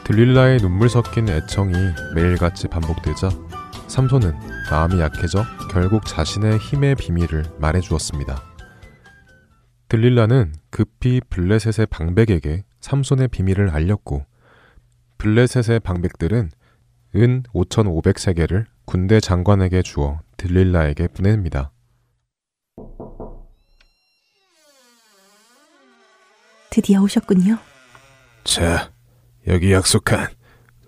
들릴라의 0.06 0.58
눈물 0.58 0.90
섞인 0.90 1.30
애청이 1.30 1.76
매일같이 2.16 2.68
반복되자 2.68 3.30
삼손은 3.88 4.34
마음이 4.72 5.00
약해져 5.02 5.44
결국 5.70 6.08
자신의 6.08 6.58
힘의 6.58 6.96
비밀을 6.96 7.46
말해주었습니다. 7.60 8.42
들릴라는 9.88 10.56
급히 10.72 11.22
블레셋의 11.30 11.86
방백에게 11.86 12.64
삼손의 12.82 13.28
비밀을 13.28 13.70
알렸고 13.70 14.26
블레셋의 15.20 15.82
방백들은 15.82 16.50
은 17.18 17.44
5,500세계를 17.54 18.66
군대 18.86 19.20
장관에게 19.20 19.84
주어 19.84 20.22
들릴라에게 20.38 21.10
보냅니다. 21.10 21.72
드디어 26.70 27.02
오셨군요. 27.02 27.58
자, 28.44 28.92
여기 29.48 29.72
약속한 29.72 30.28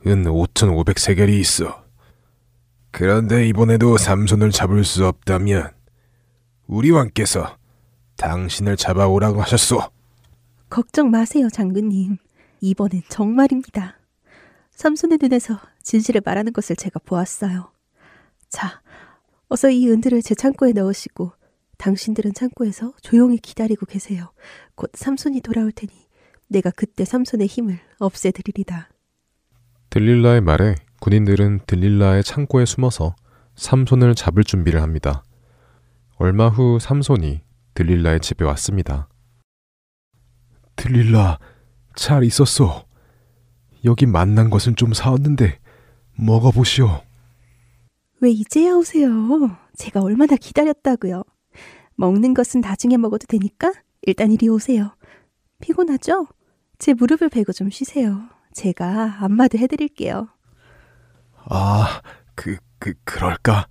은 0.05 0.23
5,500세겔이 0.23 1.39
있어. 1.39 1.83
그런데 2.91 3.47
이번에도 3.47 3.97
삼손을 3.97 4.51
잡을 4.51 4.83
수 4.83 5.05
없다면 5.07 5.71
우리 6.67 6.91
왕께서 6.91 7.57
당신을 8.17 8.77
잡아오라고 8.77 9.41
하셨소. 9.41 9.79
걱정 10.69 11.09
마세요, 11.09 11.47
장군님. 11.51 12.17
이번엔 12.61 13.03
정말입니다. 13.09 13.97
삼손의 14.71 15.19
눈에서 15.21 15.59
진실을 15.83 16.21
말하는 16.23 16.53
것을 16.53 16.75
제가 16.75 16.99
보았어요. 17.03 17.71
자, 18.49 18.81
어서 19.47 19.69
이 19.69 19.89
은들을 19.89 20.21
제 20.21 20.35
창고에 20.35 20.71
넣으시고 20.73 21.31
당신들은 21.81 22.33
창고에서 22.35 22.93
조용히 23.01 23.39
기다리고 23.39 23.87
계세요. 23.87 24.31
곧 24.75 24.91
삼손이 24.93 25.41
돌아올 25.41 25.71
테니 25.71 25.91
내가 26.47 26.69
그때 26.69 27.03
삼손의 27.03 27.47
힘을 27.47 27.79
없애드리리다. 27.97 28.91
들릴라의 29.89 30.41
말에 30.41 30.75
군인들은 30.99 31.61
들릴라의 31.65 32.23
창고에 32.23 32.65
숨어서 32.65 33.15
삼손을 33.55 34.13
잡을 34.13 34.43
준비를 34.43 34.79
합니다. 34.79 35.23
얼마 36.17 36.49
후 36.49 36.77
삼손이 36.79 37.41
들릴라의 37.73 38.19
집에 38.19 38.45
왔습니다. 38.45 39.09
들릴라, 40.75 41.39
잘 41.95 42.23
있었소. 42.23 42.85
여기 43.85 44.05
만난 44.05 44.51
것은 44.51 44.75
좀 44.75 44.93
사왔는데 44.93 45.57
먹어보시오. 46.15 47.01
왜 48.19 48.29
이제야 48.29 48.73
오세요? 48.73 49.09
제가 49.75 50.01
얼마나 50.01 50.35
기다렸다고요. 50.35 51.23
먹는 52.01 52.33
것은 52.33 52.61
나중에 52.61 52.97
먹어도 52.97 53.27
되니까 53.27 53.71
일단 54.01 54.31
이리 54.31 54.49
오세요. 54.49 54.95
피곤하죠? 55.61 56.27
제 56.79 56.93
무릎을 56.95 57.29
베고 57.29 57.53
좀 57.53 57.69
쉬세요. 57.69 58.23
제가 58.53 59.23
안마도 59.23 59.59
해드릴게요. 59.59 60.27
아, 61.47 62.01
그, 62.33 62.57
그, 62.79 62.95
그럴까? 63.03 63.67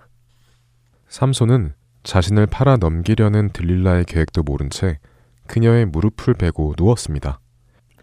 삼손은 1.08 1.74
자신을 2.04 2.46
팔아 2.46 2.76
넘기려는 2.76 3.50
들릴라의 3.52 4.04
계획도 4.04 4.44
모른 4.44 4.70
채 4.70 5.00
그녀의 5.48 5.86
무릎을 5.86 6.34
베고 6.34 6.74
누웠습니다. 6.78 7.40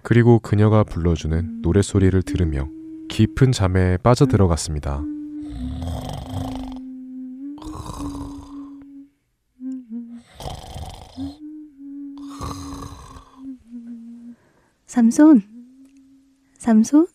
그리고 0.04 0.40
그녀가 0.40 0.84
불러주는 0.84 1.62
노랫소리를 1.62 2.22
들으며 2.24 2.68
깊은 3.08 3.54
잠에 3.54 3.96
빠져들어갔습니다. 3.98 5.04
삼손, 14.88 15.42
삼손? 16.58 17.08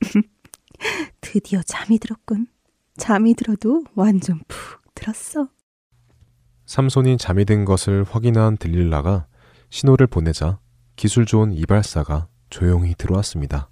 드디어 1.20 1.62
잠이 1.62 1.98
들었군. 1.98 2.48
잠이 2.96 3.34
들어도 3.34 3.84
완전 3.94 4.40
푹 4.48 4.82
들었어. 4.94 5.48
삼손이 6.66 7.16
잠이 7.16 7.44
든 7.44 7.64
것을 7.64 8.02
확인한 8.02 8.56
들릴라가 8.56 9.26
신호를 9.70 10.08
보내자 10.08 10.58
기술 10.96 11.26
좋은 11.26 11.52
이발사가 11.52 12.28
조용히 12.50 12.94
들어왔습니다. 12.96 13.70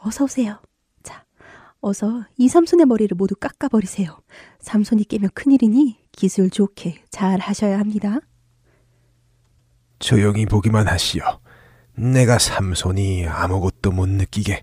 어서 0.00 0.24
오세요. 0.24 0.60
자, 1.04 1.24
어서 1.80 2.24
이 2.36 2.48
삼손의 2.48 2.86
머리를 2.86 3.14
모두 3.16 3.36
깎아버리세요. 3.36 4.18
삼손이 4.58 5.04
깨면 5.04 5.30
큰일이니 5.34 5.98
기술 6.10 6.50
좋게 6.50 7.04
잘 7.10 7.38
하셔야 7.38 7.78
합니다. 7.78 8.18
조용히 10.04 10.44
보기만 10.44 10.86
하시오. 10.86 11.22
내가 11.96 12.38
삼손이 12.38 13.26
아무것도 13.26 13.90
못 13.90 14.06
느끼게 14.06 14.62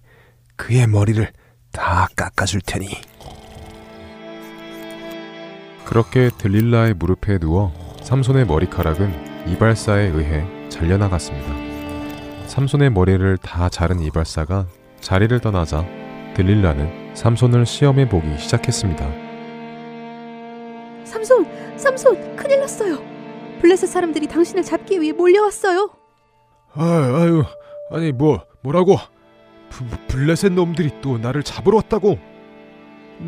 그의 0.56 0.86
머리를 0.86 1.28
다 1.72 2.08
깎아줄 2.16 2.62
테니. 2.62 2.90
그렇게 5.84 6.30
들릴라의 6.38 6.94
무릎에 6.94 7.40
누워 7.40 7.74
삼손의 8.04 8.46
머리카락은 8.46 9.48
이발사에 9.48 10.10
의해 10.10 10.46
잘려나갔습니다. 10.70 12.48
삼손의 12.48 12.92
머리를 12.92 13.38
다 13.40 13.68
자른 13.68 14.00
이발사가 14.00 14.68
자리를 15.00 15.40
떠나자 15.40 15.84
들릴라는 16.36 17.16
삼손을 17.16 17.66
시험해 17.66 18.10
보기 18.10 18.38
시작했습니다. 18.38 19.06
삼손, 21.04 21.78
삼손, 21.78 22.36
큰일 22.36 22.60
났어요. 22.60 23.11
블레셋 23.62 23.90
사람들이 23.90 24.28
당신을 24.28 24.64
잡기 24.64 25.00
위해 25.00 25.14
몰려왔어요. 25.14 25.92
아, 26.74 26.84
아유, 26.84 27.44
아니 27.92 28.12
뭐 28.12 28.44
뭐라고? 28.64 28.98
부, 29.70 29.86
블레셋 30.08 30.54
놈들이 30.54 31.02
또 31.02 31.20
나를 31.20 31.44
잡으러 31.44 31.78
왔다고? 31.78 32.18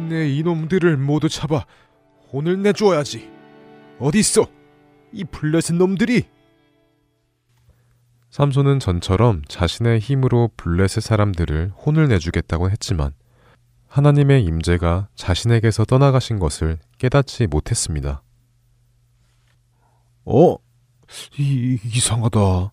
내 0.10 0.28
이놈들을 0.30 0.98
모두 0.98 1.30
잡아 1.30 1.66
혼을 2.32 2.62
내주어야지. 2.64 3.32
어디 4.00 4.20
있어? 4.20 4.48
이 5.12 5.24
블레셋 5.24 5.76
놈들이? 5.76 6.24
삼손은 8.32 8.80
전처럼 8.80 9.44
자신의 9.48 10.00
힘으로 10.00 10.50
블레셋 10.58 11.04
사람들을 11.04 11.74
혼을 11.86 12.08
내주겠다고 12.08 12.72
했지만 12.72 13.12
하나님의 13.88 14.44
임재가 14.46 15.10
자신에게서 15.14 15.86
떠나가신 15.86 16.40
것을 16.40 16.80
깨닫지 16.98 17.46
못했습니다. 17.46 18.24
어? 20.26 20.56
이, 21.38 21.80
이상하다. 21.84 22.72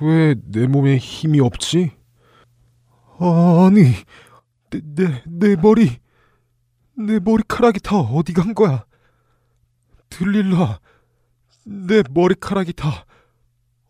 왜 0.00 0.34
내 0.50 0.66
몸에 0.66 0.98
힘이 0.98 1.40
없지? 1.40 1.92
아니, 3.18 3.92
내, 4.70 4.80
내, 4.94 5.22
내 5.26 5.56
머리, 5.56 5.98
내 6.98 7.18
머리카락이 7.18 7.80
다 7.80 7.98
어디 7.98 8.32
간 8.34 8.54
거야? 8.54 8.84
들릴라, 10.10 10.80
내 11.64 12.02
머리카락이 12.10 12.74
다 12.74 13.06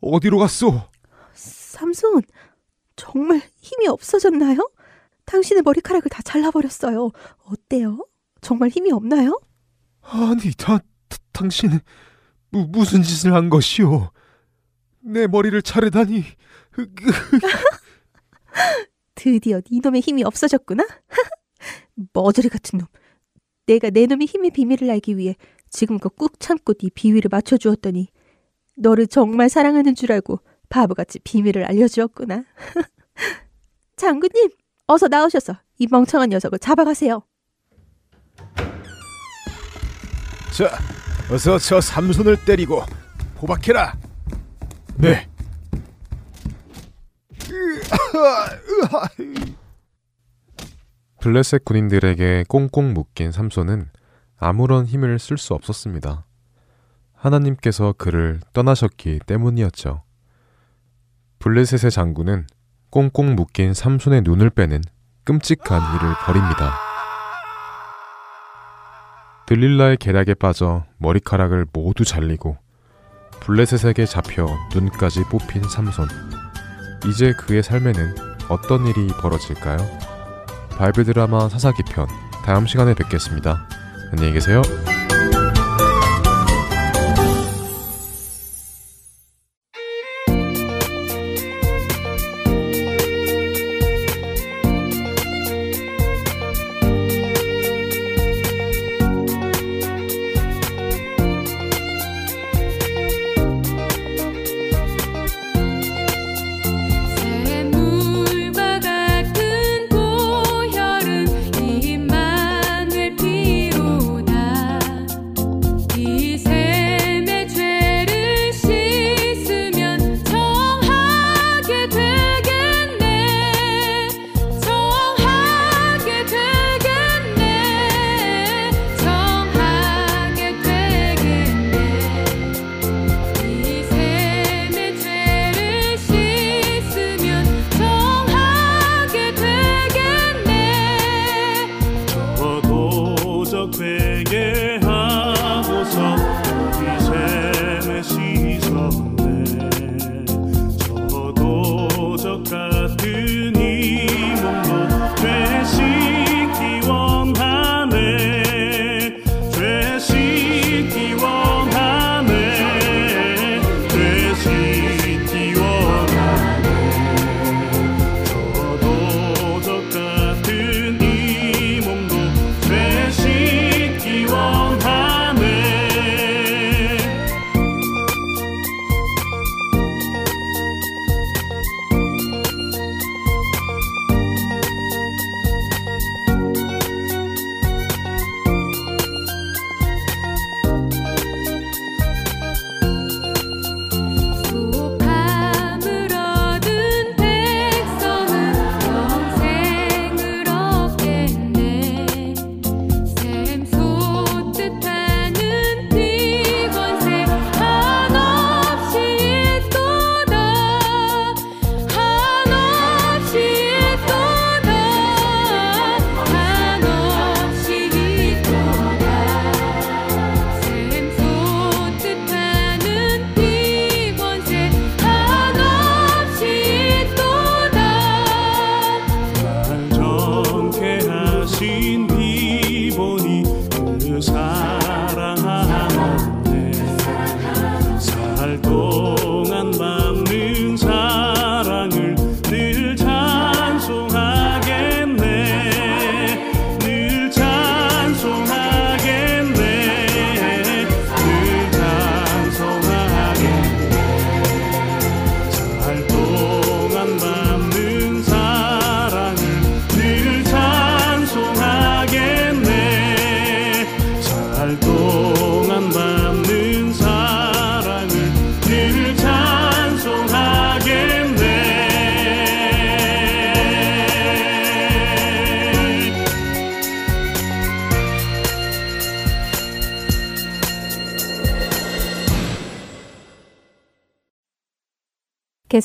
어디로 0.00 0.38
갔어? 0.38 0.88
삼손, 1.34 2.22
정말 2.94 3.42
힘이 3.60 3.88
없어졌나요? 3.88 4.70
당신의 5.24 5.62
머리카락을 5.64 6.08
다 6.08 6.22
잘라버렸어요. 6.22 7.10
어때요? 7.46 8.06
정말 8.40 8.68
힘이 8.68 8.92
없나요? 8.92 9.40
아니, 10.02 10.52
다, 10.56 10.78
다 10.78 11.16
당신 11.32 11.80
무, 12.50 12.66
무슨 12.68 13.02
짓을 13.02 13.34
한 13.34 13.50
것이오? 13.50 14.10
내 15.00 15.26
머리를 15.26 15.60
자르다니. 15.62 16.24
드디어 19.14 19.60
네 19.60 19.80
놈의 19.82 20.00
힘이 20.00 20.24
없어졌구나? 20.24 20.86
머저리 22.12 22.48
같은 22.48 22.78
놈. 22.78 22.88
내가 23.66 23.90
내 23.90 24.06
놈의 24.06 24.26
힘의 24.26 24.50
비밀을 24.50 24.90
알기 24.90 25.16
위해 25.16 25.36
지금껏 25.70 26.14
꾹 26.16 26.38
참고 26.38 26.74
네 26.74 26.88
비위를 26.94 27.28
맞춰주었더니 27.30 28.08
너를 28.76 29.06
정말 29.06 29.48
사랑하는 29.48 29.94
줄 29.94 30.12
알고 30.12 30.40
바보같이 30.68 31.18
비밀을 31.20 31.64
알려주었구나. 31.64 32.44
장군님, 33.96 34.50
어서 34.86 35.08
나오셔서 35.08 35.54
이 35.78 35.86
멍청한 35.90 36.30
녀석을 36.30 36.58
잡아가세요. 36.58 37.22
자, 40.56 40.70
어서 41.30 41.58
저 41.58 41.80
삼손을 41.80 42.44
때리고 42.44 42.82
포박해라. 43.34 43.94
네. 44.96 45.28
블레셋 51.20 51.64
군인들에게 51.64 52.44
꽁꽁 52.48 52.94
묶인 52.94 53.32
삼손은 53.32 53.90
아무런 54.38 54.86
힘을 54.86 55.18
쓸 55.18 55.36
수 55.36 55.54
없었습니다. 55.54 56.24
하나님께서 57.14 57.94
그를 57.98 58.40
떠나셨기 58.52 59.20
때문이었죠. 59.26 60.04
블레셋의 61.40 61.90
장군은 61.90 62.46
꽁꽁 62.90 63.34
묶인 63.34 63.74
삼손의 63.74 64.22
눈을 64.22 64.50
빼는 64.50 64.82
끔찍한 65.24 65.96
일을 65.96 66.14
벌입니다. 66.24 66.85
들릴라의 69.46 69.96
계략에 69.98 70.34
빠져 70.34 70.84
머리카락을 70.98 71.66
모두 71.72 72.04
잘리고 72.04 72.56
블레셋에게 73.40 74.04
잡혀 74.04 74.48
눈까지 74.74 75.22
뽑힌 75.30 75.62
삼손. 75.62 76.08
이제 77.08 77.32
그의 77.32 77.62
삶에는 77.62 78.14
어떤 78.48 78.86
일이 78.86 79.06
벌어질까요? 79.20 79.78
바이블 80.70 81.04
드라마 81.04 81.48
사사기 81.48 81.84
편 81.88 82.08
다음 82.44 82.66
시간에 82.66 82.94
뵙겠습니다. 82.94 83.68
안녕히 84.10 84.32
계세요. 84.32 84.62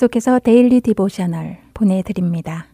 계속해서 0.01 0.39
Daily 0.39 0.82
Devotional 0.82 1.59
보내드립니다. 1.75 2.65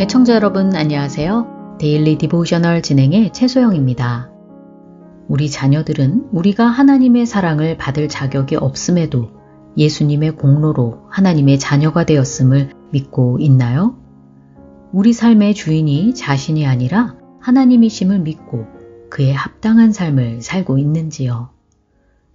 애청자 0.00 0.34
여러분 0.34 0.74
안녕하세요. 0.74 1.76
Daily 1.78 2.18
Devotional 2.18 2.82
진행의 2.82 3.32
최소영입니다. 3.32 4.32
우리 5.28 5.48
자녀들은 5.48 6.30
우리가 6.32 6.66
하나님의 6.66 7.26
사랑을 7.26 7.76
받을 7.76 8.08
자격이 8.08 8.56
없음에도 8.56 9.30
예수님의 9.76 10.32
공로로 10.32 11.04
하나님의 11.08 11.60
자녀가 11.60 12.04
되었음을 12.04 12.70
믿고 12.90 13.38
있나요? 13.38 13.96
우리 14.90 15.12
삶의 15.12 15.54
주인이 15.54 16.14
자신이 16.14 16.66
아니라 16.66 17.14
하나님이심을 17.38 18.18
믿고 18.18 18.77
그에 19.10 19.32
합당한 19.32 19.92
삶을 19.92 20.42
살고 20.42 20.78
있는지요? 20.78 21.50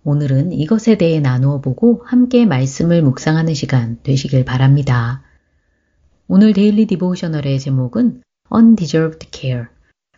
오늘은 0.04 0.52
이것에 0.52 0.98
대해 0.98 1.20
나누어 1.20 1.62
보고 1.62 2.04
함께 2.06 2.46
말씀을 2.46 3.02
묵상하는 3.02 3.54
시간 3.54 4.00
되시길 4.04 4.44
바랍니다. 4.44 5.24
오늘 6.28 6.54
Daily 6.54 6.88
Devotional의 6.88 7.60
제목은 7.60 8.22
Undeserved 8.54 9.30
Care, 9.32 9.66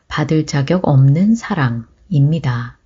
받을 0.07 0.45
자격 0.45 0.87
없는 0.87 1.35
사랑입니다. 1.35 2.79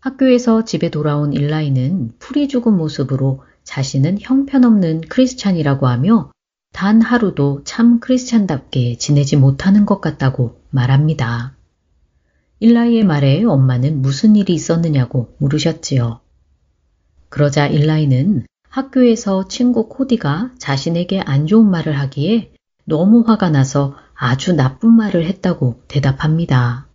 학교에서 0.00 0.64
집에 0.64 0.90
돌아온 0.90 1.32
일라이는 1.32 2.12
풀이 2.18 2.48
죽은 2.48 2.76
모습으로 2.76 3.44
자신은 3.62 4.18
형편없는 4.20 5.02
크리스찬이라고 5.02 5.86
하며 5.86 6.30
단 6.72 7.00
하루도 7.00 7.62
참 7.64 8.00
크리스찬답게 8.00 8.98
지내지 8.98 9.36
못하는 9.36 9.86
것 9.86 10.00
같다고 10.00 10.60
말합니다. 10.70 11.53
일라이의 12.60 13.04
말에 13.04 13.44
엄마는 13.44 14.00
무슨 14.02 14.36
일이 14.36 14.54
있었느냐고 14.54 15.34
물으셨지요. 15.38 16.20
그러자 17.28 17.66
일라이는 17.66 18.46
학교에서 18.68 19.48
친구 19.48 19.88
코디가 19.88 20.52
자신에게 20.58 21.20
안 21.20 21.46
좋은 21.46 21.68
말을 21.70 21.98
하기에 21.98 22.52
너무 22.84 23.22
화가 23.26 23.50
나서 23.50 23.96
아주 24.14 24.52
나쁜 24.54 24.92
말을 24.92 25.26
했다고 25.26 25.82
대답합니다. 25.88 26.88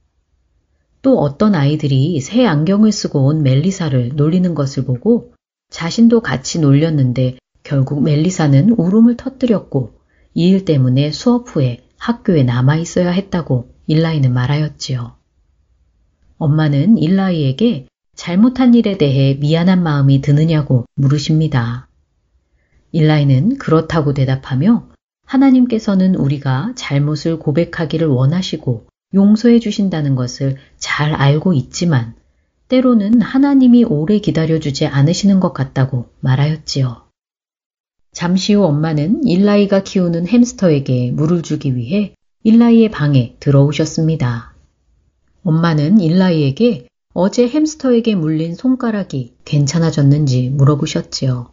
또 1.01 1.19
어떤 1.19 1.55
아이들이 1.55 2.19
새 2.19 2.45
안경을 2.45 2.91
쓰고 2.91 3.25
온 3.25 3.43
멜리사를 3.43 4.13
놀리는 4.15 4.53
것을 4.53 4.85
보고 4.85 5.33
자신도 5.69 6.21
같이 6.21 6.59
놀렸는데 6.59 7.37
결국 7.63 8.03
멜리사는 8.03 8.71
울음을 8.71 9.17
터뜨렸고 9.17 9.99
이 10.33 10.49
일 10.49 10.65
때문에 10.65 11.11
수업 11.11 11.53
후에 11.55 11.85
학교에 11.97 12.43
남아 12.43 12.77
있어야 12.77 13.09
했다고 13.11 13.73
일라이는 13.87 14.33
말하였지요. 14.33 15.18
엄마는 16.39 16.97
일라이에게 16.97 17.85
잘못한 18.15 18.73
일에 18.73 18.97
대해 18.97 19.35
미안한 19.39 19.83
마음이 19.83 20.21
드느냐고 20.21 20.85
물으십니다. 20.95 21.87
일라이는 22.91 23.57
그렇다고 23.57 24.13
대답하며 24.13 24.89
하나님께서는 25.25 26.15
우리가 26.15 26.73
잘못을 26.75 27.37
고백하기를 27.39 28.07
원하시고 28.07 28.87
용서해 29.13 29.59
주신다는 29.59 30.15
것을 30.15 30.57
잘 30.77 31.13
알고 31.13 31.53
있지만 31.53 32.15
때로는 32.67 33.21
하나님이 33.21 33.83
오래 33.83 34.19
기다려주지 34.19 34.87
않으시는 34.87 35.39
것 35.39 35.53
같다고 35.53 36.09
말하였지요. 36.21 37.03
잠시 38.11 38.53
후 38.53 38.63
엄마는 38.63 39.25
일라이가 39.25 39.83
키우는 39.83 40.27
햄스터에게 40.27 41.11
물을 41.11 41.41
주기 41.41 41.75
위해 41.75 42.15
일라이의 42.43 42.89
방에 42.91 43.35
들어오셨습니다. 43.39 44.55
엄마는 45.49 45.99
일라이에게 45.99 46.87
어제 47.15 47.47
햄스터에게 47.47 48.13
물린 48.13 48.53
손가락이 48.53 49.33
괜찮아졌는지 49.45 50.51
물어보셨지요. 50.51 51.51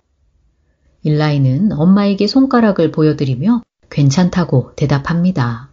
일라이는 1.03 1.73
엄마에게 1.73 2.27
손가락을 2.27 2.93
보여드리며 2.93 3.63
괜찮다고 3.89 4.73
대답합니다. 4.77 5.71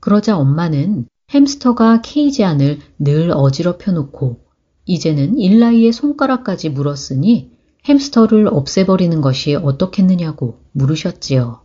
그러자 0.00 0.38
엄마는 0.38 1.06
햄스터가 1.34 2.00
케이지 2.00 2.42
안을 2.42 2.78
늘 2.98 3.30
어지럽혀 3.32 3.92
놓고 3.92 4.40
이제는 4.86 5.38
일라이의 5.38 5.92
손가락까지 5.92 6.70
물었으니 6.70 7.50
햄스터를 7.86 8.48
없애버리는 8.48 9.20
것이 9.20 9.56
어떻겠느냐고 9.56 10.60
물으셨지요. 10.72 11.60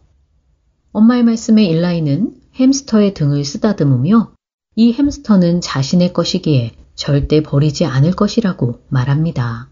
엄마의 0.92 1.24
말씀에 1.24 1.64
일라이는 1.64 2.36
햄스터의 2.60 3.14
등을 3.14 3.46
쓰다듬으며 3.46 4.34
이 4.82 4.94
햄스터는 4.94 5.60
자신의 5.60 6.14
것이기에 6.14 6.72
절대 6.96 7.44
버리지 7.44 7.84
않을 7.84 8.14
것이라고 8.14 8.80
말합니다. 8.88 9.68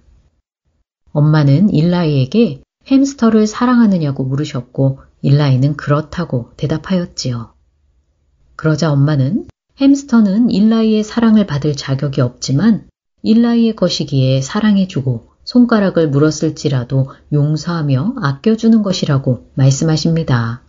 엄마는 1.14 1.70
일라이에게 1.70 2.62
햄스터를 2.92 3.48
사랑하느냐고 3.48 4.26
물으셨고 4.26 5.00
일라이는 5.22 5.78
그렇다고 5.78 6.52
대답하였지요. 6.58 7.54
그러자 8.58 8.92
엄마는 8.92 9.48
햄스터는 9.80 10.50
일라이의 10.50 11.06
사랑을 11.06 11.48
받을 11.48 11.74
자격이 11.78 12.20
없지만 12.20 12.90
일라이의 13.24 13.78
것이기에 13.78 14.42
사랑해주고 14.42 15.30
손가락을 15.46 16.10
물었을지라도 16.10 17.12
용서하며 17.32 18.16
아껴주는 18.22 18.84
것이라고 18.84 19.52
말씀하십니다. 19.54 20.64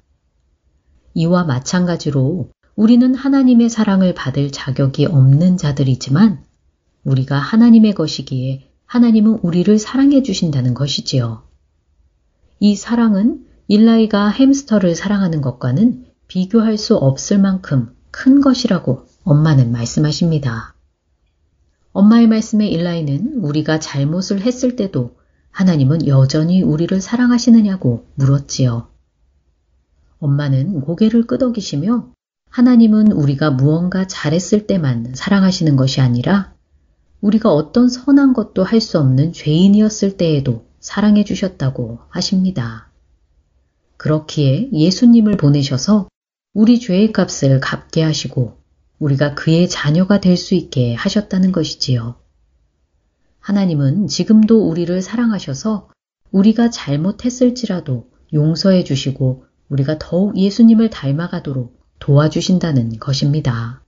이와 1.15 1.43
마찬가지로 1.43 2.51
우리는 2.79 3.13
하나님의 3.13 3.71
사랑을 3.71 4.15
받을 4.15 4.53
자격이 4.53 5.07
없는 5.07 5.57
자들이지만 5.57 6.45
우리가 7.03 7.37
하나님의 7.37 7.93
것이기에 7.95 8.71
하나님은 8.87 9.41
우리를 9.43 9.77
사랑해 9.81 10.23
주신다는 10.23 10.75
것이지요. 10.75 11.43
이 12.61 12.77
사랑은 12.77 13.45
일라이가 13.67 14.29
햄스터를 14.29 14.95
사랑하는 14.95 15.41
것과는 15.41 16.05
비교할 16.29 16.79
수 16.79 16.95
없을 16.95 17.41
만큼 17.41 17.97
큰 18.13 18.41
것이라고 18.41 19.07
엄마는 19.25 19.73
말씀하십니다. 19.73 20.77
엄마의 21.91 22.29
말씀에 22.29 22.69
일라이는 22.69 23.41
우리가 23.43 23.81
잘못을 23.81 24.43
했을 24.43 24.77
때도 24.77 25.17
하나님은 25.51 26.07
여전히 26.07 26.63
우리를 26.63 27.01
사랑하시느냐고 27.01 28.07
물었지요. 28.15 28.87
엄마는 30.21 30.83
고개를 30.83 31.27
끄덕이시며 31.27 32.18
하나님은 32.51 33.13
우리가 33.13 33.51
무언가 33.51 34.07
잘했을 34.07 34.67
때만 34.67 35.13
사랑하시는 35.15 35.77
것이 35.77 36.01
아니라 36.01 36.55
우리가 37.21 37.53
어떤 37.53 37.89
선한 37.89 38.33
것도 38.33 38.65
할 38.65 38.81
수 38.81 38.99
없는 38.99 39.33
죄인이었을 39.33 40.17
때에도 40.17 40.67
사랑해 40.81 41.25
주셨다고 41.25 41.99
하십니다. 42.09 42.91
그렇기에 43.97 44.71
예수님을 44.73 45.37
보내셔서 45.37 46.09
우리 46.55 46.81
죄의 46.81 47.13
값을 47.13 47.61
갚게 47.61 48.03
하시고 48.03 48.59
우리가 48.99 49.35
그의 49.35 49.69
자녀가 49.69 50.21
될 50.21 50.37
수 50.37 50.55
있게 50.55 50.95
하셨다는 50.95 51.53
것이지요. 51.53 52.17
하나님은 53.41 54.07
지금도 54.09 54.69
우리를 54.69 55.01
사랑하셔서 55.03 55.89
우리가 56.31 56.71
잘못했을지라도 56.71 58.11
용서해 58.33 58.85
주시고 58.85 59.45
우리가 59.69 59.99
더욱 59.99 60.37
예수님을 60.37 60.91
닮아가도록 60.91 61.78
도와주신다는 61.99 62.99
것입니다. 62.99 63.83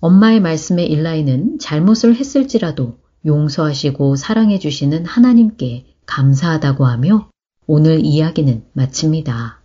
엄마의 0.00 0.40
말씀에 0.40 0.84
일라이는 0.84 1.58
잘못을 1.58 2.16
했을지라도 2.16 2.98
용서하시고 3.26 4.16
사랑해 4.16 4.58
주시는 4.58 5.04
하나님께 5.04 5.86
감사하다고 6.06 6.86
하며 6.86 7.30
오늘 7.66 8.04
이야기는 8.04 8.64
마칩니다. 8.72 9.60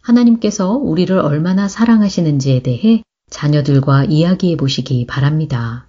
하나님께서 0.00 0.72
우리를 0.72 1.18
얼마나 1.18 1.68
사랑하시는지에 1.68 2.62
대해 2.62 3.02
자녀들과 3.28 4.04
이야기해 4.04 4.56
보시기 4.56 5.06
바랍니다. 5.06 5.88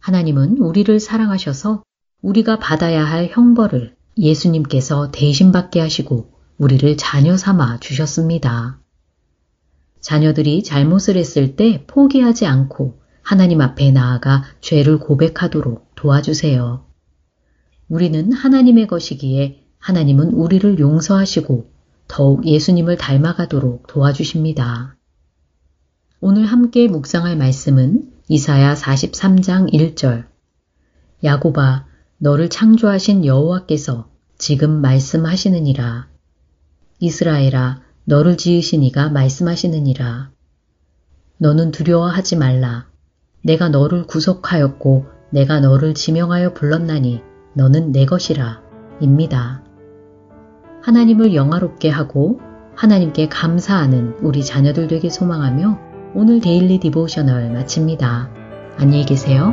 하나님은 0.00 0.58
우리를 0.58 1.00
사랑하셔서 1.00 1.82
우리가 2.22 2.58
받아야 2.58 3.04
할 3.04 3.28
형벌을 3.32 3.96
예수님께서 4.18 5.10
대신 5.10 5.50
받게 5.50 5.80
하시고 5.80 6.30
우리를 6.58 6.96
자녀 6.96 7.36
삼아 7.36 7.80
주셨습니다. 7.80 8.78
자녀들이 10.06 10.62
잘못을 10.62 11.16
했을 11.16 11.56
때 11.56 11.84
포기하지 11.88 12.46
않고 12.46 13.00
하나님 13.22 13.60
앞에 13.60 13.90
나아가 13.90 14.44
죄를 14.60 15.00
고백하도록 15.00 15.96
도와주세요. 15.96 16.86
우리는 17.88 18.32
하나님의 18.32 18.86
것이기에 18.86 19.64
하나님은 19.80 20.30
우리를 20.30 20.78
용서하시고 20.78 21.72
더욱 22.06 22.46
예수님을 22.46 22.96
닮아가도록 22.98 23.88
도와주십니다. 23.88 24.96
오늘 26.20 26.46
함께 26.46 26.86
묵상할 26.86 27.36
말씀은 27.36 28.12
이사야 28.28 28.74
43장 28.74 29.72
1절. 29.72 30.26
야고바, 31.24 31.84
너를 32.18 32.48
창조하신 32.48 33.24
여호와께서 33.24 34.08
지금 34.38 34.80
말씀하시느니라. 34.80 36.06
이스라엘아, 37.00 37.85
너를 38.08 38.36
지으신 38.36 38.84
이가 38.84 39.10
말씀하시느니라. 39.10 40.30
너는 41.38 41.72
두려워하지 41.72 42.36
말라. 42.36 42.86
내가 43.42 43.68
너를 43.68 44.06
구속하였고 44.06 45.06
내가 45.30 45.58
너를 45.58 45.92
지명하여 45.92 46.54
불렀나니 46.54 47.20
너는 47.54 47.90
내 47.90 48.06
것이라. 48.06 48.62
입니다. 49.00 49.64
하나님을 50.82 51.34
영화롭게 51.34 51.90
하고 51.90 52.40
하나님께 52.76 53.28
감사하는 53.28 54.18
우리 54.22 54.44
자녀들 54.44 54.86
되게 54.86 55.10
소망하며 55.10 55.80
오늘 56.14 56.40
Daily 56.40 56.78
Devotional 56.78 57.50
마칩니다. 57.50 58.30
안녕히 58.76 59.04
계세요. 59.04 59.52